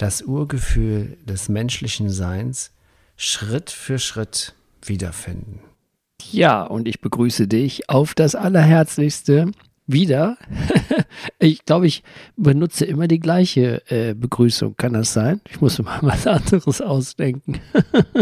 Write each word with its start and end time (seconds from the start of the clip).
das 0.00 0.22
Urgefühl 0.22 1.18
des 1.26 1.50
menschlichen 1.50 2.08
Seins 2.08 2.72
Schritt 3.16 3.70
für 3.70 3.98
Schritt 3.98 4.54
wiederfinden. 4.82 5.60
Ja, 6.32 6.62
und 6.62 6.88
ich 6.88 7.02
begrüße 7.02 7.46
dich 7.46 7.90
auf 7.90 8.14
das 8.14 8.34
Allerherzlichste 8.34 9.52
wieder. 9.86 10.38
ich 11.38 11.66
glaube, 11.66 11.86
ich 11.86 12.02
benutze 12.36 12.86
immer 12.86 13.08
die 13.08 13.20
gleiche 13.20 13.82
äh, 13.90 14.14
Begrüßung. 14.14 14.74
Kann 14.76 14.94
das 14.94 15.12
sein? 15.12 15.42
Ich 15.50 15.60
muss 15.60 15.78
mal 15.82 15.98
was 16.02 16.26
anderes 16.26 16.80
ausdenken. 16.80 17.60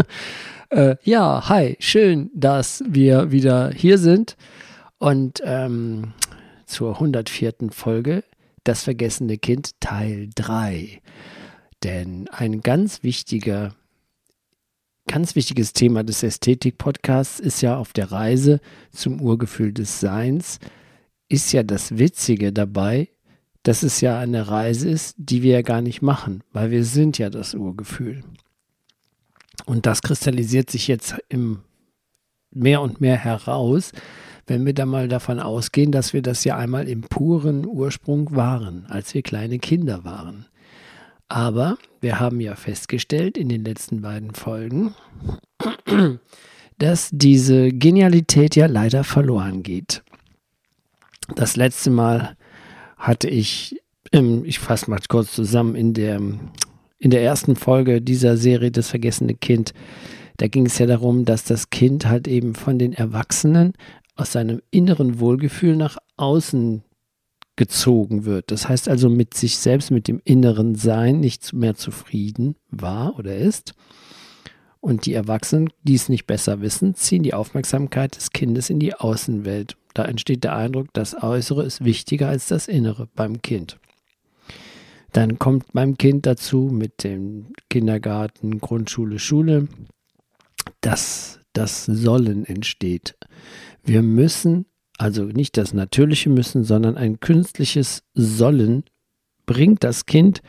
äh, 0.69 0.97
ja, 1.03 1.47
hi, 1.47 1.77
schön, 1.79 2.29
dass 2.33 2.83
wir 2.89 3.31
wieder 3.31 3.71
hier 3.71 3.97
sind 3.97 4.35
und 4.97 5.41
ähm, 5.45 6.13
zur 6.65 6.95
104. 6.95 7.53
Folge 7.71 8.25
Das 8.65 8.83
vergessene 8.83 9.37
Kind 9.37 9.79
Teil 9.79 10.29
3. 10.35 11.01
Denn 11.83 12.27
ein 12.29 12.61
ganz 12.61 13.03
wichtiger 13.03 13.75
ganz 15.09 15.35
wichtiges 15.35 15.73
Thema 15.73 16.03
des 16.03 16.21
Ästhetik-Podcasts 16.21 17.39
ist 17.39 17.61
ja 17.61 17.77
auf 17.77 17.93
der 17.93 18.11
Reise 18.11 18.61
zum 18.91 19.19
Urgefühl 19.19 19.73
des 19.73 19.99
Seins, 19.99 20.59
ist 21.29 21.51
ja 21.51 21.63
das 21.63 21.97
Witzige 21.97 22.53
dabei, 22.53 23.09
dass 23.63 23.81
es 23.81 24.01
ja 24.01 24.19
eine 24.19 24.47
Reise 24.49 24.87
ist, 24.87 25.15
die 25.17 25.41
wir 25.41 25.53
ja 25.53 25.61
gar 25.63 25.81
nicht 25.81 26.03
machen, 26.03 26.43
weil 26.53 26.69
wir 26.69 26.83
sind 26.83 27.17
ja 27.17 27.31
das 27.31 27.55
Urgefühl. 27.55 28.23
Und 29.65 29.87
das 29.87 30.03
kristallisiert 30.03 30.69
sich 30.69 30.87
jetzt 30.87 31.15
im 31.27 31.61
mehr 32.51 32.81
und 32.81 33.01
mehr 33.01 33.17
heraus, 33.17 33.91
wenn 34.45 34.65
wir 34.65 34.73
da 34.73 34.85
mal 34.85 35.07
davon 35.07 35.39
ausgehen, 35.39 35.91
dass 35.91 36.13
wir 36.13 36.21
das 36.21 36.43
ja 36.43 36.55
einmal 36.57 36.87
im 36.87 37.01
puren 37.01 37.65
Ursprung 37.65 38.35
waren, 38.35 38.85
als 38.87 39.13
wir 39.13 39.23
kleine 39.23 39.57
Kinder 39.57 40.03
waren. 40.03 40.45
Aber 41.29 41.77
wir 42.01 42.19
haben 42.19 42.41
ja 42.41 42.55
festgestellt 42.55 43.37
in 43.37 43.49
den 43.49 43.63
letzten 43.63 44.01
beiden 44.01 44.33
Folgen, 44.33 44.95
dass 46.79 47.09
diese 47.11 47.69
Genialität 47.69 48.55
ja 48.55 48.65
leider 48.65 49.03
verloren 49.03 49.61
geht. 49.61 50.03
Das 51.35 51.55
letzte 51.55 51.91
Mal 51.91 52.35
hatte 52.97 53.29
ich, 53.29 53.79
ich 54.11 54.59
fasse 54.59 54.89
mal 54.89 54.99
kurz 55.07 55.33
zusammen, 55.33 55.75
in 55.75 55.93
der, 55.93 56.19
in 56.97 57.11
der 57.11 57.21
ersten 57.21 57.55
Folge 57.55 58.01
dieser 58.01 58.35
Serie 58.35 58.71
Das 58.71 58.89
vergessene 58.89 59.35
Kind, 59.35 59.73
da 60.37 60.47
ging 60.47 60.65
es 60.65 60.79
ja 60.79 60.87
darum, 60.87 61.25
dass 61.25 61.43
das 61.43 61.69
Kind 61.69 62.07
halt 62.07 62.27
eben 62.27 62.55
von 62.55 62.79
den 62.79 62.93
Erwachsenen 62.93 63.73
aus 64.15 64.31
seinem 64.31 64.61
inneren 64.71 65.19
Wohlgefühl 65.19 65.75
nach 65.75 65.97
außen 66.17 66.83
gezogen 67.59 68.23
wird. 68.23 68.51
Das 68.51 68.69
heißt 68.69 68.87
also 68.87 69.09
mit 69.09 69.33
sich 69.33 69.57
selbst, 69.57 69.91
mit 69.91 70.07
dem 70.07 70.21
inneren 70.23 70.75
Sein 70.75 71.19
nicht 71.19 71.51
mehr 71.51 71.75
zufrieden 71.75 72.55
war 72.71 73.19
oder 73.19 73.35
ist. 73.35 73.73
Und 74.79 75.05
die 75.05 75.13
Erwachsenen, 75.13 75.69
die 75.83 75.95
es 75.95 76.07
nicht 76.07 76.25
besser 76.25 76.61
wissen, 76.61 76.95
ziehen 76.95 77.21
die 77.21 77.33
Aufmerksamkeit 77.33 78.15
des 78.15 78.31
Kindes 78.31 78.69
in 78.69 78.79
die 78.79 78.93
Außenwelt. 78.93 79.75
Da 79.93 80.05
entsteht 80.05 80.45
der 80.45 80.55
Eindruck, 80.55 80.87
das 80.93 81.21
Äußere 81.21 81.65
ist 81.65 81.83
wichtiger 81.83 82.29
als 82.29 82.47
das 82.47 82.69
Innere 82.69 83.09
beim 83.13 83.41
Kind. 83.41 83.77
Dann 85.11 85.37
kommt 85.37 85.73
beim 85.73 85.97
Kind 85.97 86.27
dazu 86.27 86.69
mit 86.71 87.03
dem 87.03 87.47
Kindergarten, 87.69 88.59
Grundschule, 88.59 89.19
Schule, 89.19 89.67
dass 90.79 91.41
das 91.51 91.83
Sollen 91.83 92.45
entsteht. 92.45 93.17
Wir 93.83 94.01
müssen 94.01 94.65
also 94.99 95.23
nicht 95.23 95.57
das 95.57 95.73
natürliche 95.73 96.29
Müssen, 96.29 96.63
sondern 96.63 96.97
ein 96.97 97.19
künstliches 97.21 98.03
Sollen 98.13 98.83
bringt 99.45 99.83
das 99.83 100.05
Kind 100.05 100.41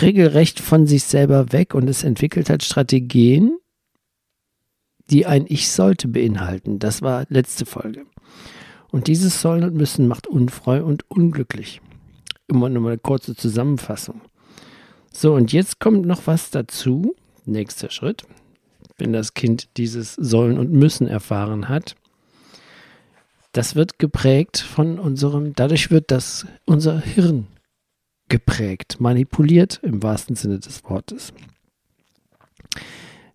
regelrecht 0.00 0.60
von 0.60 0.86
sich 0.86 1.02
selber 1.02 1.52
weg 1.52 1.74
und 1.74 1.90
es 1.90 2.04
entwickelt 2.04 2.48
halt 2.48 2.62
Strategien, 2.62 3.58
die 5.10 5.26
ein 5.26 5.46
Ich 5.48 5.68
sollte 5.68 6.06
beinhalten. 6.06 6.78
Das 6.78 7.02
war 7.02 7.26
letzte 7.28 7.66
Folge. 7.66 8.06
Und 8.92 9.08
dieses 9.08 9.40
Sollen 9.42 9.64
und 9.64 9.74
Müssen 9.74 10.06
macht 10.06 10.28
unfreu 10.28 10.84
und 10.84 11.10
unglücklich. 11.10 11.80
Immer 12.46 12.68
nur 12.68 12.82
mal 12.82 12.88
eine 12.90 12.98
kurze 12.98 13.34
Zusammenfassung. 13.34 14.20
So, 15.12 15.34
und 15.34 15.52
jetzt 15.52 15.80
kommt 15.80 16.06
noch 16.06 16.28
was 16.28 16.50
dazu. 16.50 17.16
Nächster 17.46 17.90
Schritt. 17.90 18.24
Wenn 18.96 19.12
das 19.12 19.34
Kind 19.34 19.76
dieses 19.76 20.14
Sollen 20.14 20.56
und 20.56 20.70
Müssen 20.72 21.08
erfahren 21.08 21.68
hat, 21.68 21.96
das 23.52 23.74
wird 23.74 23.98
geprägt 23.98 24.58
von 24.58 24.98
unserem, 24.98 25.54
dadurch 25.54 25.90
wird 25.90 26.10
das 26.10 26.46
unser 26.66 27.00
Hirn 27.00 27.46
geprägt, 28.28 29.00
manipuliert 29.00 29.80
im 29.82 30.02
wahrsten 30.02 30.36
Sinne 30.36 30.60
des 30.60 30.84
Wortes. 30.84 31.32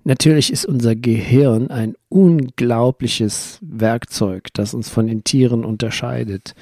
Natürlich 0.04 0.54
ist 0.54 0.66
unser 0.66 0.96
Gehirn 0.96 1.72
ein 1.72 1.96
unglaubliches 2.10 3.60
Werkzeug, 3.62 4.54
das 4.54 4.74
uns 4.74 4.88
von 4.88 5.08
den 5.08 5.24
Tieren 5.24 5.66
unterscheidet. 5.66 6.54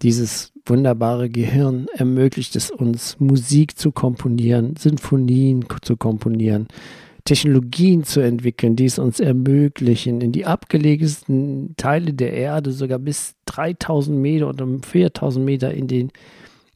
Dieses 0.00 0.52
wunderbare 0.64 1.28
Gehirn 1.28 1.88
ermöglicht 1.92 2.56
es 2.56 2.70
uns, 2.70 3.20
Musik 3.20 3.78
zu 3.78 3.92
komponieren, 3.92 4.76
Sinfonien 4.76 5.66
zu 5.82 5.98
komponieren, 5.98 6.68
Technologien 7.24 8.04
zu 8.04 8.20
entwickeln, 8.20 8.76
die 8.76 8.86
es 8.86 8.98
uns 8.98 9.20
ermöglichen, 9.20 10.20
in 10.20 10.32
die 10.32 10.46
abgelegensten 10.46 11.74
Teile 11.76 12.14
der 12.14 12.32
Erde, 12.32 12.72
sogar 12.72 12.98
bis 12.98 13.34
3000 13.46 14.16
Meter 14.18 14.48
oder 14.48 14.66
4000 14.82 15.44
Meter 15.44 15.72
in 15.72 15.88
den, 15.88 16.12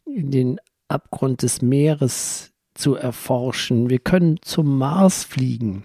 in 0.04 0.30
den 0.30 0.60
Abgrund 0.88 1.42
des 1.42 1.62
Meeres 1.62 2.52
zu 2.74 2.94
erforschen. 2.94 3.90
Wir 3.90 3.98
können 3.98 4.38
zum 4.42 4.78
Mars 4.78 5.24
fliegen. 5.24 5.84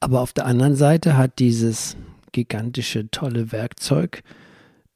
Aber 0.00 0.20
auf 0.20 0.32
der 0.32 0.46
anderen 0.46 0.76
Seite 0.76 1.16
hat 1.16 1.38
dieses 1.38 1.96
gigantische, 2.32 3.10
tolle 3.10 3.50
Werkzeug 3.52 4.22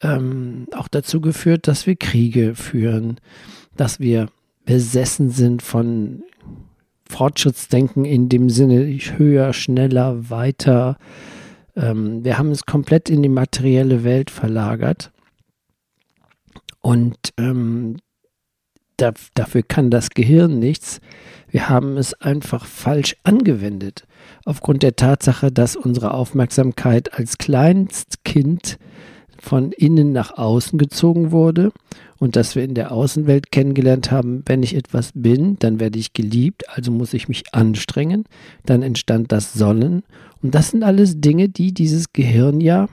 ähm, 0.02 0.66
auch 0.74 0.88
dazu 0.88 1.20
geführt, 1.20 1.68
dass 1.68 1.86
wir 1.86 1.96
Kriege 1.96 2.54
führen, 2.54 3.18
dass 3.76 4.00
wir 4.00 4.28
besessen 4.64 5.30
sind 5.30 5.62
von 5.62 6.22
Fortschrittsdenken 7.10 8.04
in 8.04 8.28
dem 8.28 8.48
Sinne 8.48 8.86
höher, 8.86 9.52
schneller, 9.52 10.30
weiter. 10.30 10.96
Ähm, 11.76 12.24
wir 12.24 12.38
haben 12.38 12.50
es 12.50 12.64
komplett 12.64 13.10
in 13.10 13.22
die 13.22 13.28
materielle 13.28 14.04
Welt 14.04 14.30
verlagert. 14.30 15.10
Und 16.80 17.16
ähm, 17.36 17.96
da, 18.96 19.12
dafür 19.34 19.62
kann 19.62 19.90
das 19.90 20.10
Gehirn 20.10 20.58
nichts. 20.58 21.00
Wir 21.48 21.68
haben 21.68 21.96
es 21.96 22.14
einfach 22.14 22.64
falsch 22.64 23.16
angewendet. 23.24 24.06
Aufgrund 24.44 24.82
der 24.82 24.96
Tatsache, 24.96 25.50
dass 25.50 25.76
unsere 25.76 26.14
Aufmerksamkeit 26.14 27.14
als 27.14 27.38
Kleinstkind 27.38 28.78
von 29.40 29.72
innen 29.72 30.12
nach 30.12 30.36
außen 30.36 30.78
gezogen 30.78 31.32
wurde 31.32 31.72
und 32.18 32.36
dass 32.36 32.54
wir 32.54 32.62
in 32.62 32.74
der 32.74 32.92
Außenwelt 32.92 33.50
kennengelernt 33.50 34.10
haben, 34.10 34.42
wenn 34.46 34.62
ich 34.62 34.74
etwas 34.74 35.12
bin, 35.14 35.56
dann 35.58 35.80
werde 35.80 35.98
ich 35.98 36.12
geliebt, 36.12 36.68
also 36.68 36.92
muss 36.92 37.14
ich 37.14 37.28
mich 37.28 37.54
anstrengen, 37.54 38.24
dann 38.66 38.82
entstand 38.82 39.32
das 39.32 39.54
Sollen 39.54 40.02
und 40.42 40.54
das 40.54 40.70
sind 40.70 40.82
alles 40.82 41.20
Dinge, 41.20 41.48
die 41.48 41.72
dieses 41.72 42.12
Gehirn 42.12 42.60
ja, 42.60 42.88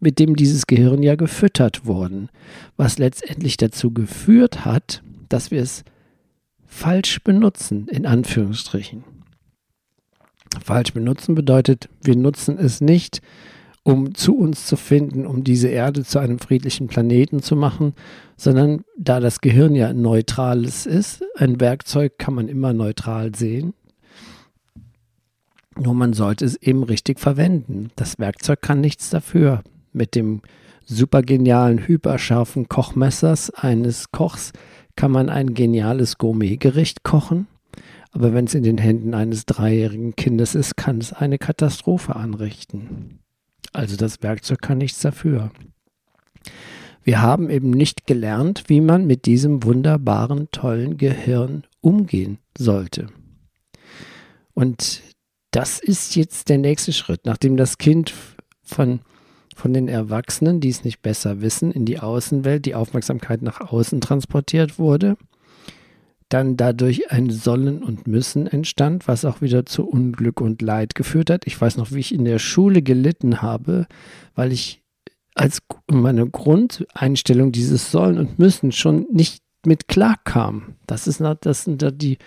mit 0.00 0.18
dem 0.18 0.36
dieses 0.36 0.66
Gehirn 0.66 1.02
ja 1.02 1.16
gefüttert 1.16 1.86
wurden, 1.86 2.30
was 2.76 2.98
letztendlich 2.98 3.56
dazu 3.56 3.92
geführt 3.92 4.64
hat, 4.64 5.02
dass 5.28 5.50
wir 5.50 5.62
es 5.62 5.84
falsch 6.66 7.22
benutzen, 7.22 7.88
in 7.88 8.06
Anführungsstrichen. 8.06 9.04
Falsch 10.62 10.92
benutzen 10.92 11.34
bedeutet, 11.34 11.88
wir 12.02 12.16
nutzen 12.16 12.58
es 12.58 12.80
nicht, 12.80 13.20
um 13.84 14.14
zu 14.14 14.36
uns 14.36 14.66
zu 14.66 14.76
finden, 14.76 15.26
um 15.26 15.44
diese 15.44 15.68
Erde 15.68 16.04
zu 16.04 16.18
einem 16.18 16.38
friedlichen 16.38 16.88
Planeten 16.88 17.42
zu 17.42 17.54
machen, 17.54 17.94
sondern 18.36 18.82
da 18.98 19.20
das 19.20 19.40
Gehirn 19.40 19.74
ja 19.74 19.92
neutrales 19.92 20.86
ist, 20.86 21.22
ein 21.36 21.60
Werkzeug 21.60 22.18
kann 22.18 22.34
man 22.34 22.48
immer 22.48 22.72
neutral 22.72 23.34
sehen. 23.34 23.74
Nur 25.76 25.94
man 25.94 26.14
sollte 26.14 26.44
es 26.44 26.56
eben 26.56 26.82
richtig 26.82 27.20
verwenden. 27.20 27.90
Das 27.94 28.18
Werkzeug 28.18 28.62
kann 28.62 28.80
nichts 28.80 29.10
dafür. 29.10 29.62
Mit 29.92 30.14
dem 30.14 30.40
supergenialen, 30.86 31.86
hyperscharfen 31.86 32.68
Kochmessers 32.68 33.50
eines 33.50 34.10
Kochs 34.12 34.52
kann 34.96 35.10
man 35.10 35.28
ein 35.28 35.54
geniales 35.54 36.18
Gourmetgericht 36.18 37.02
kochen, 37.02 37.48
aber 38.12 38.32
wenn 38.32 38.44
es 38.44 38.54
in 38.54 38.62
den 38.62 38.78
Händen 38.78 39.12
eines 39.12 39.44
dreijährigen 39.44 40.14
Kindes 40.14 40.54
ist, 40.54 40.76
kann 40.76 40.98
es 40.98 41.12
eine 41.12 41.38
Katastrophe 41.38 42.14
anrichten. 42.14 43.18
Also 43.74 43.96
das 43.96 44.22
Werkzeug 44.22 44.62
kann 44.62 44.78
nichts 44.78 45.00
dafür. 45.00 45.50
Wir 47.02 47.20
haben 47.20 47.50
eben 47.50 47.70
nicht 47.70 48.06
gelernt, 48.06 48.64
wie 48.68 48.80
man 48.80 49.06
mit 49.06 49.26
diesem 49.26 49.64
wunderbaren, 49.64 50.48
tollen 50.52 50.96
Gehirn 50.96 51.64
umgehen 51.80 52.38
sollte. 52.56 53.08
Und 54.54 55.02
das 55.50 55.80
ist 55.80 56.14
jetzt 56.16 56.48
der 56.48 56.58
nächste 56.58 56.92
Schritt, 56.92 57.26
nachdem 57.26 57.56
das 57.56 57.76
Kind 57.76 58.14
von, 58.62 59.00
von 59.54 59.74
den 59.74 59.88
Erwachsenen, 59.88 60.60
die 60.60 60.70
es 60.70 60.84
nicht 60.84 61.02
besser 61.02 61.42
wissen, 61.42 61.72
in 61.72 61.84
die 61.84 61.98
Außenwelt, 61.98 62.64
die 62.64 62.76
Aufmerksamkeit 62.76 63.42
nach 63.42 63.60
außen 63.60 64.00
transportiert 64.00 64.78
wurde, 64.78 65.16
dann 66.28 66.56
dadurch 66.56 67.10
ein 67.12 67.30
Sollen 67.30 67.82
und 67.82 68.06
Müssen 68.06 68.46
entstand, 68.46 69.06
was 69.06 69.24
auch 69.24 69.40
wieder 69.40 69.66
zu 69.66 69.86
Unglück 69.86 70.40
und 70.40 70.62
Leid 70.62 70.94
geführt 70.94 71.30
hat. 71.30 71.46
Ich 71.46 71.60
weiß 71.60 71.76
noch, 71.76 71.92
wie 71.92 72.00
ich 72.00 72.14
in 72.14 72.24
der 72.24 72.38
Schule 72.38 72.82
gelitten 72.82 73.42
habe, 73.42 73.86
weil 74.34 74.52
ich 74.52 74.82
als 75.34 75.62
meine 75.90 76.28
Grundeinstellung 76.28 77.52
dieses 77.52 77.90
Sollen 77.90 78.18
und 78.18 78.38
Müssen 78.38 78.72
schon 78.72 79.06
nicht 79.12 79.42
mit 79.66 79.88
klar 79.88 80.16
kam. 80.24 80.74
Das 80.86 81.06
ist 81.06 81.20
das 81.40 81.64
sind 81.64 81.82
da 81.82 81.90
die, 81.90 82.18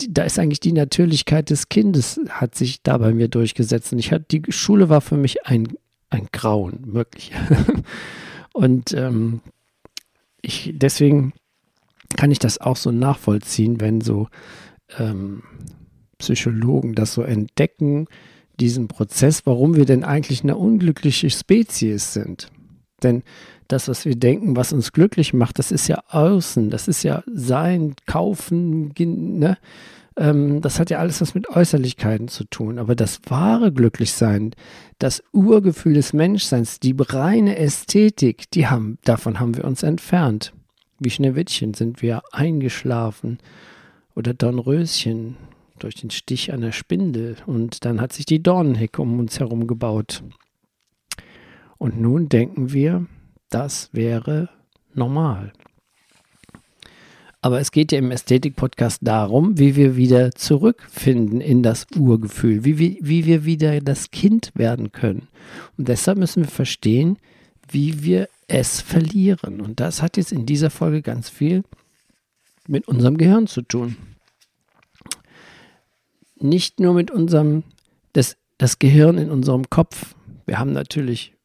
die, 0.00 0.12
da 0.12 0.24
ist 0.24 0.38
eigentlich 0.38 0.60
die 0.60 0.72
Natürlichkeit 0.72 1.50
des 1.50 1.68
Kindes 1.68 2.20
hat 2.28 2.54
sich 2.54 2.82
da 2.82 2.98
bei 2.98 3.12
mir 3.12 3.28
durchgesetzt 3.28 3.92
und 3.92 3.98
ich 3.98 4.12
hatte 4.12 4.26
die 4.30 4.52
Schule 4.52 4.88
war 4.88 5.00
für 5.00 5.16
mich 5.16 5.46
ein 5.46 5.68
ein 6.10 6.28
Grauen 6.32 6.94
wirklich 6.94 7.32
und 8.52 8.92
ähm, 8.92 9.40
ich 10.42 10.72
deswegen 10.74 11.32
kann 12.16 12.30
ich 12.30 12.38
das 12.38 12.60
auch 12.60 12.76
so 12.76 12.90
nachvollziehen, 12.90 13.80
wenn 13.80 14.00
so 14.00 14.28
ähm, 14.98 15.42
Psychologen 16.18 16.94
das 16.94 17.12
so 17.14 17.22
entdecken, 17.22 18.06
diesen 18.58 18.88
Prozess, 18.88 19.42
warum 19.44 19.76
wir 19.76 19.84
denn 19.84 20.04
eigentlich 20.04 20.42
eine 20.42 20.56
unglückliche 20.56 21.30
Spezies 21.30 22.12
sind. 22.12 22.50
Denn 23.02 23.22
das, 23.68 23.88
was 23.88 24.04
wir 24.04 24.16
denken, 24.16 24.56
was 24.56 24.72
uns 24.72 24.92
glücklich 24.92 25.34
macht, 25.34 25.58
das 25.58 25.70
ist 25.70 25.88
ja 25.88 26.02
außen, 26.08 26.70
das 26.70 26.88
ist 26.88 27.02
ja 27.02 27.22
sein, 27.26 27.94
kaufen, 28.06 28.92
ne? 28.98 29.58
Ähm, 30.16 30.62
das 30.62 30.80
hat 30.80 30.88
ja 30.88 30.98
alles 30.98 31.20
was 31.20 31.34
mit 31.34 31.48
Äußerlichkeiten 31.50 32.28
zu 32.28 32.44
tun. 32.44 32.78
Aber 32.78 32.94
das 32.94 33.20
wahre 33.28 33.70
Glücklichsein, 33.72 34.52
das 34.98 35.22
Urgefühl 35.32 35.94
des 35.94 36.14
Menschseins, 36.14 36.80
die 36.80 36.94
reine 36.98 37.58
Ästhetik, 37.58 38.50
die 38.50 38.66
haben, 38.66 38.98
davon 39.04 39.38
haben 39.40 39.56
wir 39.56 39.64
uns 39.64 39.82
entfernt. 39.82 40.54
Wie 40.98 41.10
Schneewittchen 41.10 41.74
sind 41.74 42.00
wir 42.00 42.22
eingeschlafen 42.32 43.38
oder 44.14 44.32
Dornröschen 44.32 45.36
durch 45.78 45.94
den 45.94 46.10
Stich 46.10 46.52
einer 46.52 46.72
Spindel 46.72 47.36
und 47.46 47.84
dann 47.84 48.00
hat 48.00 48.12
sich 48.12 48.24
die 48.24 48.42
Dornenhecke 48.42 49.02
um 49.02 49.18
uns 49.18 49.38
herum 49.38 49.66
gebaut. 49.66 50.22
Und 51.78 52.00
nun 52.00 52.28
denken 52.30 52.72
wir, 52.72 53.06
das 53.50 53.90
wäre 53.92 54.48
normal. 54.94 55.52
Aber 57.42 57.60
es 57.60 57.70
geht 57.70 57.92
ja 57.92 57.98
im 57.98 58.10
Ästhetik-Podcast 58.10 59.00
darum, 59.02 59.58
wie 59.58 59.76
wir 59.76 59.96
wieder 59.96 60.32
zurückfinden 60.32 61.40
in 61.40 61.62
das 61.62 61.86
Urgefühl, 61.96 62.64
wie 62.64 62.78
wir, 62.78 62.96
wie 63.00 63.26
wir 63.26 63.44
wieder 63.44 63.78
das 63.80 64.10
Kind 64.10 64.50
werden 64.54 64.90
können. 64.90 65.28
Und 65.76 65.88
deshalb 65.88 66.18
müssen 66.18 66.42
wir 66.42 66.50
verstehen, 66.50 67.18
wie 67.68 68.02
wir 68.02 68.28
es 68.48 68.80
verlieren. 68.80 69.60
Und 69.60 69.80
das 69.80 70.02
hat 70.02 70.16
jetzt 70.16 70.32
in 70.32 70.46
dieser 70.46 70.70
Folge 70.70 71.02
ganz 71.02 71.28
viel 71.28 71.64
mit 72.68 72.88
unserem 72.88 73.16
Gehirn 73.16 73.46
zu 73.46 73.62
tun. 73.62 73.96
Nicht 76.38 76.80
nur 76.80 76.94
mit 76.94 77.10
unserem, 77.10 77.64
das, 78.12 78.36
das 78.58 78.78
Gehirn 78.78 79.18
in 79.18 79.30
unserem 79.30 79.68
Kopf. 79.70 80.14
Wir 80.44 80.58
haben 80.58 80.72
natürlich 80.72 81.36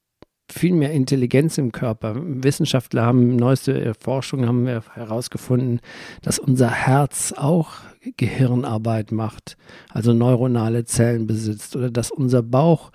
viel 0.51 0.73
mehr 0.73 0.91
Intelligenz 0.91 1.57
im 1.57 1.71
Körper. 1.71 2.15
Wissenschaftler 2.17 3.03
haben 3.03 3.35
neueste 3.35 3.93
Forschung 3.99 4.45
haben 4.45 4.65
wir 4.65 4.83
herausgefunden, 4.93 5.79
dass 6.21 6.39
unser 6.39 6.69
Herz 6.69 7.33
auch 7.35 7.75
Gehirnarbeit 8.17 9.11
macht, 9.11 9.57
also 9.89 10.13
neuronale 10.13 10.83
Zellen 10.85 11.27
besitzt 11.27 11.75
oder 11.75 11.89
dass 11.89 12.11
unser 12.11 12.43
Bauch 12.43 12.91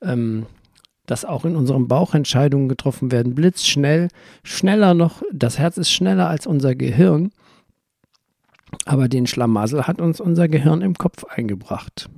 ähm, 0.00 0.46
dass 1.06 1.24
auch 1.24 1.44
in 1.44 1.56
unserem 1.56 1.88
Bauch 1.88 2.14
Entscheidungen 2.14 2.68
getroffen 2.68 3.12
werden, 3.12 3.34
blitzschnell, 3.34 4.08
schneller 4.42 4.94
noch, 4.94 5.22
das 5.32 5.58
Herz 5.58 5.76
ist 5.76 5.90
schneller 5.90 6.28
als 6.28 6.46
unser 6.46 6.74
Gehirn, 6.74 7.30
aber 8.84 9.08
den 9.08 9.26
Schlamassel 9.26 9.86
hat 9.86 10.00
uns 10.00 10.20
unser 10.20 10.48
Gehirn 10.48 10.82
im 10.82 10.94
Kopf 10.94 11.24
eingebracht. 11.24 12.08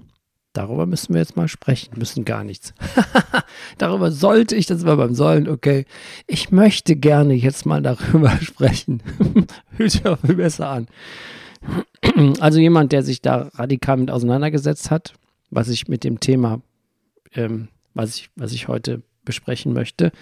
Darüber 0.52 0.86
müssen 0.86 1.12
wir 1.12 1.20
jetzt 1.20 1.36
mal 1.36 1.48
sprechen, 1.48 1.98
müssen 1.98 2.24
gar 2.24 2.42
nichts. 2.42 2.72
darüber 3.78 4.10
sollte 4.10 4.56
ich, 4.56 4.64
das 4.64 4.86
war 4.86 4.96
beim 4.96 5.14
Sollen, 5.14 5.48
okay. 5.48 5.84
Ich 6.26 6.50
möchte 6.50 6.96
gerne 6.96 7.34
jetzt 7.34 7.66
mal 7.66 7.82
darüber 7.82 8.30
sprechen. 8.40 9.02
Hört 9.76 9.90
sich 9.90 10.06
auch 10.06 10.18
viel 10.18 10.36
besser 10.36 10.70
an. 10.70 10.86
also 12.40 12.58
jemand, 12.58 12.92
der 12.92 13.02
sich 13.02 13.20
da 13.20 13.50
radikal 13.54 13.98
mit 13.98 14.10
auseinandergesetzt 14.10 14.90
hat, 14.90 15.12
was 15.50 15.68
ich 15.68 15.88
mit 15.88 16.04
dem 16.04 16.20
Thema 16.20 16.62
ähm, 17.34 17.68
was 17.96 18.16
ich, 18.16 18.30
was 18.36 18.52
ich 18.52 18.68
heute 18.68 19.02
besprechen 19.24 19.72
möchte. 19.72 20.12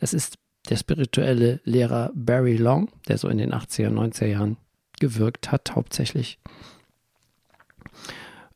Das 0.00 0.12
ist 0.12 0.38
der 0.68 0.76
spirituelle 0.76 1.60
Lehrer 1.64 2.10
Barry 2.14 2.56
Long, 2.56 2.90
der 3.08 3.18
so 3.18 3.28
in 3.28 3.38
den 3.38 3.52
80er, 3.52 3.88
90er 3.88 4.26
Jahren 4.26 4.56
gewirkt 4.98 5.50
hat, 5.50 5.74
hauptsächlich. 5.74 6.38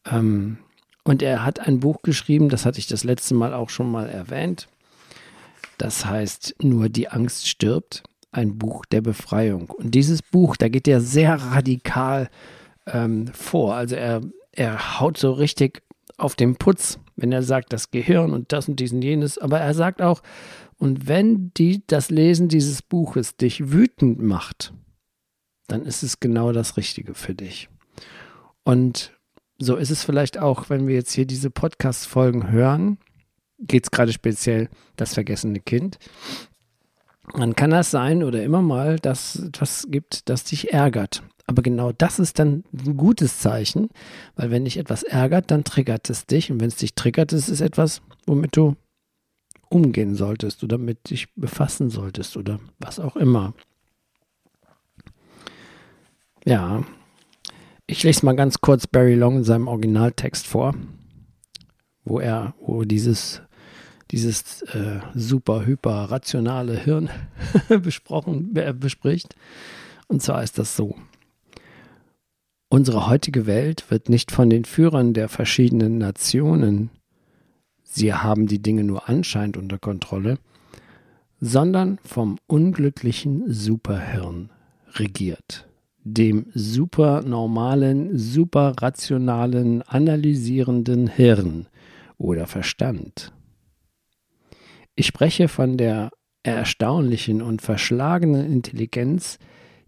Ähm, 0.05 0.59
und 1.05 1.23
er 1.23 1.45
hat 1.45 1.61
ein 1.61 1.81
Buch 1.81 2.03
geschrieben, 2.03 2.49
das 2.49 2.67
hatte 2.67 2.79
ich 2.79 2.87
das 2.87 3.05
letzte 3.05 3.35
Mal 3.35 3.55
auch 3.55 3.71
schon 3.71 3.91
mal 3.91 4.09
erwähnt. 4.09 4.69
Das 5.79 6.05
heißt 6.05 6.57
Nur 6.63 6.89
die 6.89 7.09
Angst 7.09 7.49
stirbt, 7.49 8.03
ein 8.31 8.59
Buch 8.59 8.85
der 8.85 9.01
Befreiung. 9.01 9.71
Und 9.71 9.95
dieses 9.95 10.23
Buch, 10.23 10.57
da 10.57 10.69
geht 10.69 10.89
er 10.89 11.01
sehr 11.01 11.35
radikal 11.35 12.29
ähm, 12.87 13.29
vor. 13.29 13.75
Also 13.75 13.97
er, 13.97 14.21
er 14.53 15.01
haut 15.01 15.17
so 15.17 15.33
richtig 15.33 15.83
auf 16.17 16.37
den 16.37 16.57
Putz, 16.57 16.99
wenn 17.17 17.33
er 17.33 17.43
sagt, 17.43 17.73
das 17.73 17.91
Gehirn 17.91 18.33
und 18.33 18.53
das 18.53 18.69
und 18.69 18.81
diesen 18.81 19.03
jenes, 19.03 19.39
aber 19.39 19.61
er 19.61 19.75
sagt 19.75 20.03
auch, 20.03 20.23
und 20.79 21.07
wenn 21.07 21.53
die, 21.55 21.87
das 21.87 22.11
Lesen 22.11 22.49
dieses 22.49 22.83
Buches 22.83 23.37
dich 23.37 23.73
wütend 23.73 24.21
macht, 24.21 24.73
dann 25.69 25.87
ist 25.87 26.03
es 26.03 26.21
genau 26.21 26.53
das 26.53 26.77
Richtige 26.77 27.15
für 27.15 27.35
dich. 27.35 27.69
Und 28.65 29.13
so 29.59 29.77
ist 29.77 29.91
es 29.91 30.05
vielleicht 30.05 30.39
auch, 30.39 30.69
wenn 30.69 30.87
wir 30.87 30.95
jetzt 30.95 31.13
hier 31.13 31.27
diese 31.27 31.51
Podcast-Folgen 31.51 32.51
hören, 32.51 32.99
geht 33.59 33.85
es 33.85 33.91
gerade 33.91 34.13
speziell 34.13 34.69
das 34.97 35.15
vergessene 35.15 35.61
Kind. 35.61 35.99
Dann 37.33 37.55
kann 37.55 37.71
das 37.71 37.91
sein 37.91 38.23
oder 38.23 38.43
immer 38.43 38.63
mal, 38.63 38.99
dass 38.99 39.37
es 39.37 39.45
etwas 39.45 39.87
gibt, 39.89 40.29
das 40.29 40.45
dich 40.45 40.73
ärgert. 40.73 41.23
Aber 41.47 41.63
genau 41.63 41.93
das 41.93 42.19
ist 42.19 42.39
dann 42.39 42.65
ein 42.73 42.97
gutes 42.97 43.39
Zeichen, 43.39 43.91
weil 44.35 44.51
wenn 44.51 44.65
dich 44.65 44.79
etwas 44.79 45.03
ärgert, 45.03 45.51
dann 45.51 45.65
triggert 45.65 46.09
es 46.09 46.27
dich. 46.27 46.51
Und 46.51 46.61
wenn 46.61 46.69
es 46.69 46.77
dich 46.77 46.95
triggert, 46.95 47.33
ist 47.33 47.49
es 47.49 47.61
etwas, 47.61 48.01
womit 48.27 48.57
du 48.57 48.77
umgehen 49.69 50.15
solltest 50.15 50.65
oder 50.65 50.79
mit 50.79 51.11
dich 51.11 51.33
befassen 51.35 51.91
solltest 51.91 52.37
oder 52.37 52.61
was 52.79 52.99
auch 52.99 53.17
immer. 53.17 53.55
Ja, 56.47 56.85
ich 57.87 58.03
lese 58.03 58.25
mal 58.25 58.37
ganz 58.37 58.61
kurz 58.61 58.87
Barry 58.87 59.15
Long 59.15 59.39
in 59.39 59.45
seinem 59.45 59.69
Originaltext 59.69 60.47
vor, 60.47 60.75
wo 62.05 62.21
er, 62.21 62.55
wo 62.61 62.85
dieses, 62.85 63.43
dieses 64.11 64.63
äh, 64.63 65.01
super, 65.15 65.67
hyper 65.67 66.11
rationale 66.11 66.79
Hirn 66.79 67.11
besprochen, 67.83 68.55
äh, 68.57 68.73
bespricht. 68.73 69.37
Und 70.07 70.23
zwar 70.23 70.43
ist 70.43 70.59
das 70.59 70.77
so. 70.77 70.97
Unsere 72.69 73.09
heutige 73.09 73.47
Welt 73.47 73.91
wird 73.91 74.09
nicht 74.09 74.33
von 74.33 74.51
den 74.51 74.65
Führern 74.65 75.15
der 75.15 75.29
verschiedenen 75.29 75.99
Nationen, 75.99 76.91
sie 77.83 78.13
haben 78.13 78.47
die 78.47 78.61
Dinge 78.61 78.85
nur 78.85 79.09
anscheinend 79.09 79.57
unter 79.57 79.79
Kontrolle, 79.79 80.39
sondern 81.41 81.99
vom 82.05 82.39
unglücklichen 82.47 83.45
Superhirn 83.53 84.51
regiert, 84.95 85.69
dem 86.03 86.47
supernormalen, 86.55 88.17
superrationalen, 88.19 89.83
analysierenden 89.83 91.07
Hirn 91.07 91.67
oder 92.19 92.47
Verstand. 92.47 93.33
Ich 94.97 95.07
spreche 95.07 95.49
von 95.49 95.77
der 95.77 96.11
erstaunlichen 96.45 97.43
und 97.43 97.63
verschlagenen 97.63 98.51
Intelligenz, 98.51 99.39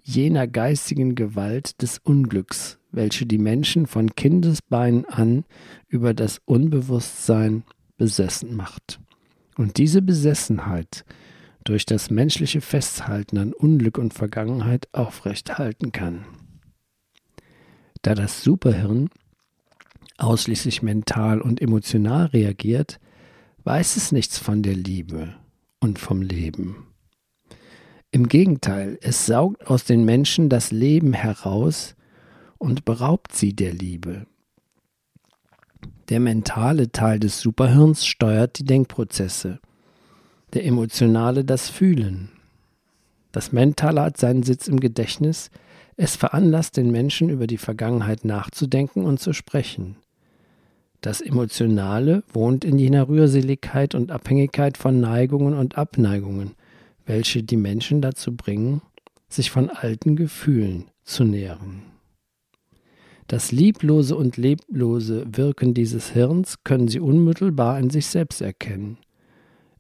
jener 0.06 0.46
geistigen 0.46 1.16
Gewalt 1.16 1.82
des 1.82 1.98
Unglücks, 1.98 2.78
welche 2.92 3.26
die 3.26 3.38
Menschen 3.38 3.86
von 3.86 4.14
Kindesbeinen 4.14 5.04
an 5.04 5.44
über 5.88 6.14
das 6.14 6.40
Unbewusstsein 6.44 7.64
besessen 7.96 8.54
macht. 8.54 9.00
Und 9.56 9.78
diese 9.78 10.02
Besessenheit 10.02 11.04
durch 11.64 11.86
das 11.86 12.10
menschliche 12.10 12.60
Festhalten 12.60 13.38
an 13.38 13.52
Unglück 13.52 13.98
und 13.98 14.14
Vergangenheit 14.14 14.88
aufrechthalten 14.92 15.90
kann. 15.90 16.24
Da 18.02 18.14
das 18.14 18.44
Superhirn 18.44 19.10
ausschließlich 20.18 20.82
mental 20.82 21.40
und 21.40 21.60
emotional 21.60 22.26
reagiert, 22.26 23.00
weiß 23.64 23.96
es 23.96 24.12
nichts 24.12 24.38
von 24.38 24.62
der 24.62 24.76
Liebe 24.76 25.34
und 25.80 25.98
vom 25.98 26.22
Leben. 26.22 26.86
Im 28.10 28.28
Gegenteil, 28.28 28.98
es 29.02 29.26
saugt 29.26 29.66
aus 29.66 29.84
den 29.84 30.04
Menschen 30.04 30.48
das 30.48 30.70
Leben 30.70 31.12
heraus 31.12 31.94
und 32.58 32.84
beraubt 32.84 33.34
sie 33.34 33.54
der 33.54 33.72
Liebe. 33.72 34.26
Der 36.08 36.20
mentale 36.20 36.92
Teil 36.92 37.18
des 37.18 37.40
Superhirns 37.40 38.06
steuert 38.06 38.58
die 38.58 38.64
Denkprozesse, 38.64 39.58
der 40.54 40.64
emotionale 40.64 41.44
das 41.44 41.68
Fühlen. 41.68 42.30
Das 43.32 43.52
Mentale 43.52 44.00
hat 44.00 44.16
seinen 44.16 44.44
Sitz 44.44 44.68
im 44.68 44.80
Gedächtnis, 44.80 45.50
es 45.96 46.14
veranlasst 46.14 46.76
den 46.76 46.90
Menschen 46.90 47.28
über 47.28 47.46
die 47.46 47.58
Vergangenheit 47.58 48.24
nachzudenken 48.24 49.04
und 49.04 49.18
zu 49.18 49.32
sprechen. 49.32 49.96
Das 51.00 51.20
Emotionale 51.20 52.22
wohnt 52.32 52.64
in 52.64 52.78
jener 52.78 53.08
Rührseligkeit 53.08 53.94
und 53.94 54.10
Abhängigkeit 54.10 54.76
von 54.76 55.00
Neigungen 55.00 55.54
und 55.54 55.78
Abneigungen, 55.78 56.55
welche 57.06 57.42
die 57.42 57.56
Menschen 57.56 58.02
dazu 58.02 58.36
bringen, 58.36 58.82
sich 59.28 59.50
von 59.50 59.70
alten 59.70 60.16
Gefühlen 60.16 60.90
zu 61.02 61.24
nähren. 61.24 61.82
Das 63.28 63.50
lieblose 63.50 64.14
und 64.14 64.36
leblose 64.36 65.24
Wirken 65.26 65.74
dieses 65.74 66.10
Hirns 66.10 66.62
können 66.62 66.88
sie 66.88 67.00
unmittelbar 67.00 67.78
in 67.78 67.90
sich 67.90 68.06
selbst 68.06 68.40
erkennen. 68.40 68.98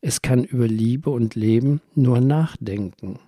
Es 0.00 0.22
kann 0.22 0.44
über 0.44 0.66
Liebe 0.66 1.10
und 1.10 1.34
Leben 1.34 1.80
nur 1.94 2.20
nachdenken, 2.20 3.18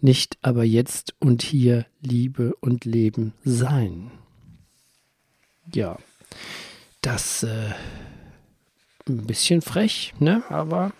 nicht 0.00 0.38
aber 0.42 0.64
jetzt 0.64 1.14
und 1.18 1.42
hier 1.42 1.86
Liebe 2.00 2.54
und 2.60 2.84
Leben 2.84 3.32
sein. 3.44 4.10
Ja, 5.74 5.98
das 7.00 7.42
äh, 7.42 7.72
ein 9.08 9.26
bisschen 9.26 9.62
frech, 9.62 10.14
ne? 10.18 10.42
Aber, 10.50 10.92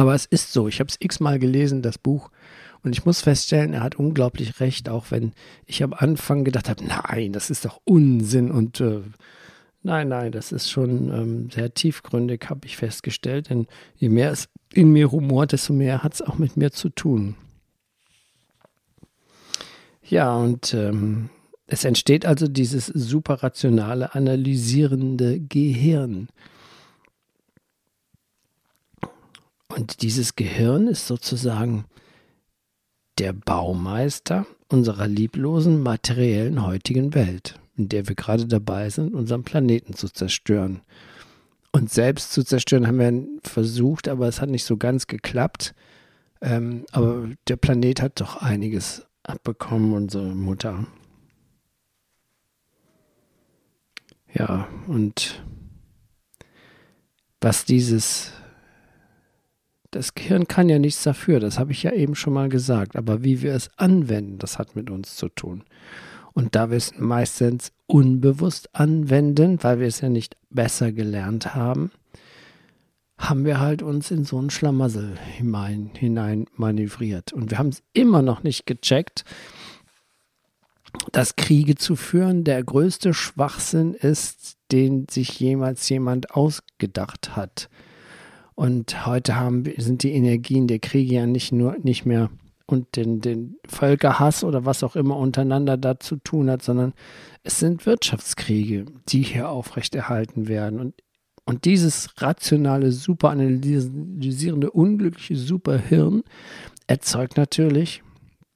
aber 0.00 0.14
es 0.14 0.24
ist 0.24 0.54
so. 0.54 0.66
Ich 0.66 0.80
habe 0.80 0.88
es 0.88 0.96
x-mal 0.98 1.38
gelesen, 1.38 1.82
das 1.82 1.98
Buch. 1.98 2.30
Und 2.82 2.92
ich 2.92 3.04
muss 3.04 3.20
feststellen, 3.20 3.74
er 3.74 3.82
hat 3.82 3.96
unglaublich 3.96 4.58
recht, 4.58 4.88
auch 4.88 5.10
wenn 5.10 5.32
ich 5.66 5.82
am 5.82 5.92
Anfang 5.92 6.42
gedacht 6.44 6.70
habe, 6.70 6.82
nein, 6.82 7.34
das 7.34 7.50
ist 7.50 7.66
doch 7.66 7.82
Unsinn 7.84 8.50
und 8.50 8.80
äh, 8.80 9.02
nein, 9.82 10.08
nein, 10.08 10.32
das 10.32 10.52
ist 10.52 10.70
schon 10.70 11.12
ähm, 11.12 11.50
sehr 11.50 11.74
tiefgründig, 11.74 12.46
habe 12.48 12.64
ich 12.64 12.78
festgestellt. 12.78 13.50
Denn 13.50 13.66
je 13.96 14.08
mehr 14.08 14.30
es 14.30 14.48
in 14.72 14.90
mir 14.90 15.04
rumort, 15.04 15.52
desto 15.52 15.74
mehr 15.74 16.02
hat 16.02 16.14
es 16.14 16.22
auch 16.22 16.38
mit 16.38 16.56
mir 16.56 16.70
zu 16.70 16.88
tun. 16.88 17.34
Ja, 20.02 20.34
und 20.34 20.72
ähm, 20.72 21.28
es 21.66 21.84
entsteht 21.84 22.24
also 22.24 22.48
dieses 22.48 22.86
superrationale, 22.86 24.14
analysierende 24.14 25.40
Gehirn. 25.40 26.30
Und 29.74 30.02
dieses 30.02 30.36
Gehirn 30.36 30.88
ist 30.88 31.06
sozusagen 31.06 31.84
der 33.18 33.32
Baumeister 33.32 34.46
unserer 34.68 35.06
lieblosen 35.06 35.82
materiellen 35.82 36.66
heutigen 36.66 37.14
Welt, 37.14 37.58
in 37.76 37.88
der 37.88 38.08
wir 38.08 38.16
gerade 38.16 38.46
dabei 38.46 38.90
sind, 38.90 39.14
unseren 39.14 39.44
Planeten 39.44 39.94
zu 39.94 40.08
zerstören. 40.08 40.80
Und 41.72 41.90
selbst 41.90 42.32
zu 42.32 42.42
zerstören 42.42 42.86
haben 42.86 42.98
wir 42.98 43.40
versucht, 43.48 44.08
aber 44.08 44.26
es 44.26 44.40
hat 44.40 44.48
nicht 44.48 44.64
so 44.64 44.76
ganz 44.76 45.06
geklappt. 45.06 45.74
Ähm, 46.40 46.84
aber 46.90 47.28
der 47.46 47.56
Planet 47.56 48.02
hat 48.02 48.20
doch 48.20 48.38
einiges 48.38 49.06
abbekommen, 49.22 49.92
unsere 49.92 50.34
Mutter. 50.34 50.86
Ja, 54.32 54.68
und 54.86 55.44
was 57.40 57.64
dieses, 57.64 58.32
das 59.90 60.14
Gehirn 60.14 60.46
kann 60.46 60.68
ja 60.68 60.78
nichts 60.78 61.02
dafür, 61.02 61.40
das 61.40 61.58
habe 61.58 61.72
ich 61.72 61.82
ja 61.82 61.92
eben 61.92 62.14
schon 62.14 62.32
mal 62.32 62.48
gesagt, 62.48 62.96
aber 62.96 63.24
wie 63.24 63.42
wir 63.42 63.54
es 63.54 63.70
anwenden, 63.76 64.38
das 64.38 64.58
hat 64.58 64.76
mit 64.76 64.90
uns 64.90 65.16
zu 65.16 65.28
tun. 65.28 65.64
Und 66.32 66.54
da 66.54 66.70
wir 66.70 66.76
es 66.76 66.96
meistens 66.96 67.72
unbewusst 67.86 68.74
anwenden, 68.74 69.62
weil 69.62 69.80
wir 69.80 69.88
es 69.88 70.00
ja 70.00 70.08
nicht 70.08 70.36
besser 70.48 70.92
gelernt 70.92 71.54
haben, 71.54 71.90
haben 73.18 73.44
wir 73.44 73.60
halt 73.60 73.82
uns 73.82 74.10
in 74.10 74.24
so 74.24 74.38
einen 74.38 74.50
Schlamassel 74.50 75.18
hinein, 75.18 75.90
hinein 75.94 76.46
manövriert. 76.54 77.32
Und 77.32 77.50
wir 77.50 77.58
haben 77.58 77.68
es 77.68 77.82
immer 77.92 78.22
noch 78.22 78.42
nicht 78.42 78.64
gecheckt, 78.64 79.24
dass 81.12 81.36
Kriege 81.36 81.74
zu 81.74 81.96
führen 81.96 82.44
der 82.44 82.62
größte 82.62 83.12
Schwachsinn 83.12 83.94
ist, 83.94 84.56
den 84.72 85.06
sich 85.10 85.38
jemals 85.38 85.88
jemand 85.88 86.30
ausgedacht 86.30 87.36
hat. 87.36 87.68
Und 88.60 89.06
heute 89.06 89.36
haben, 89.36 89.64
sind 89.78 90.02
die 90.02 90.12
Energien 90.12 90.66
der 90.66 90.80
Kriege 90.80 91.14
ja 91.14 91.24
nicht 91.24 91.50
nur 91.50 91.78
nicht 91.78 92.04
mehr 92.04 92.28
und 92.66 92.94
den, 92.94 93.22
den 93.22 93.56
Völkerhass 93.66 94.44
oder 94.44 94.66
was 94.66 94.82
auch 94.82 94.96
immer 94.96 95.16
untereinander 95.16 95.78
da 95.78 95.98
zu 95.98 96.16
tun 96.16 96.50
hat, 96.50 96.60
sondern 96.60 96.92
es 97.42 97.58
sind 97.58 97.86
Wirtschaftskriege, 97.86 98.84
die 99.08 99.22
hier 99.22 99.48
aufrechterhalten 99.48 100.46
werden. 100.46 100.78
Und, 100.78 100.94
und 101.46 101.64
dieses 101.64 102.10
rationale, 102.18 102.92
super 102.92 103.30
analysierende, 103.30 104.70
unglückliche 104.70 105.36
Superhirn 105.36 106.22
erzeugt 106.86 107.38
natürlich 107.38 108.02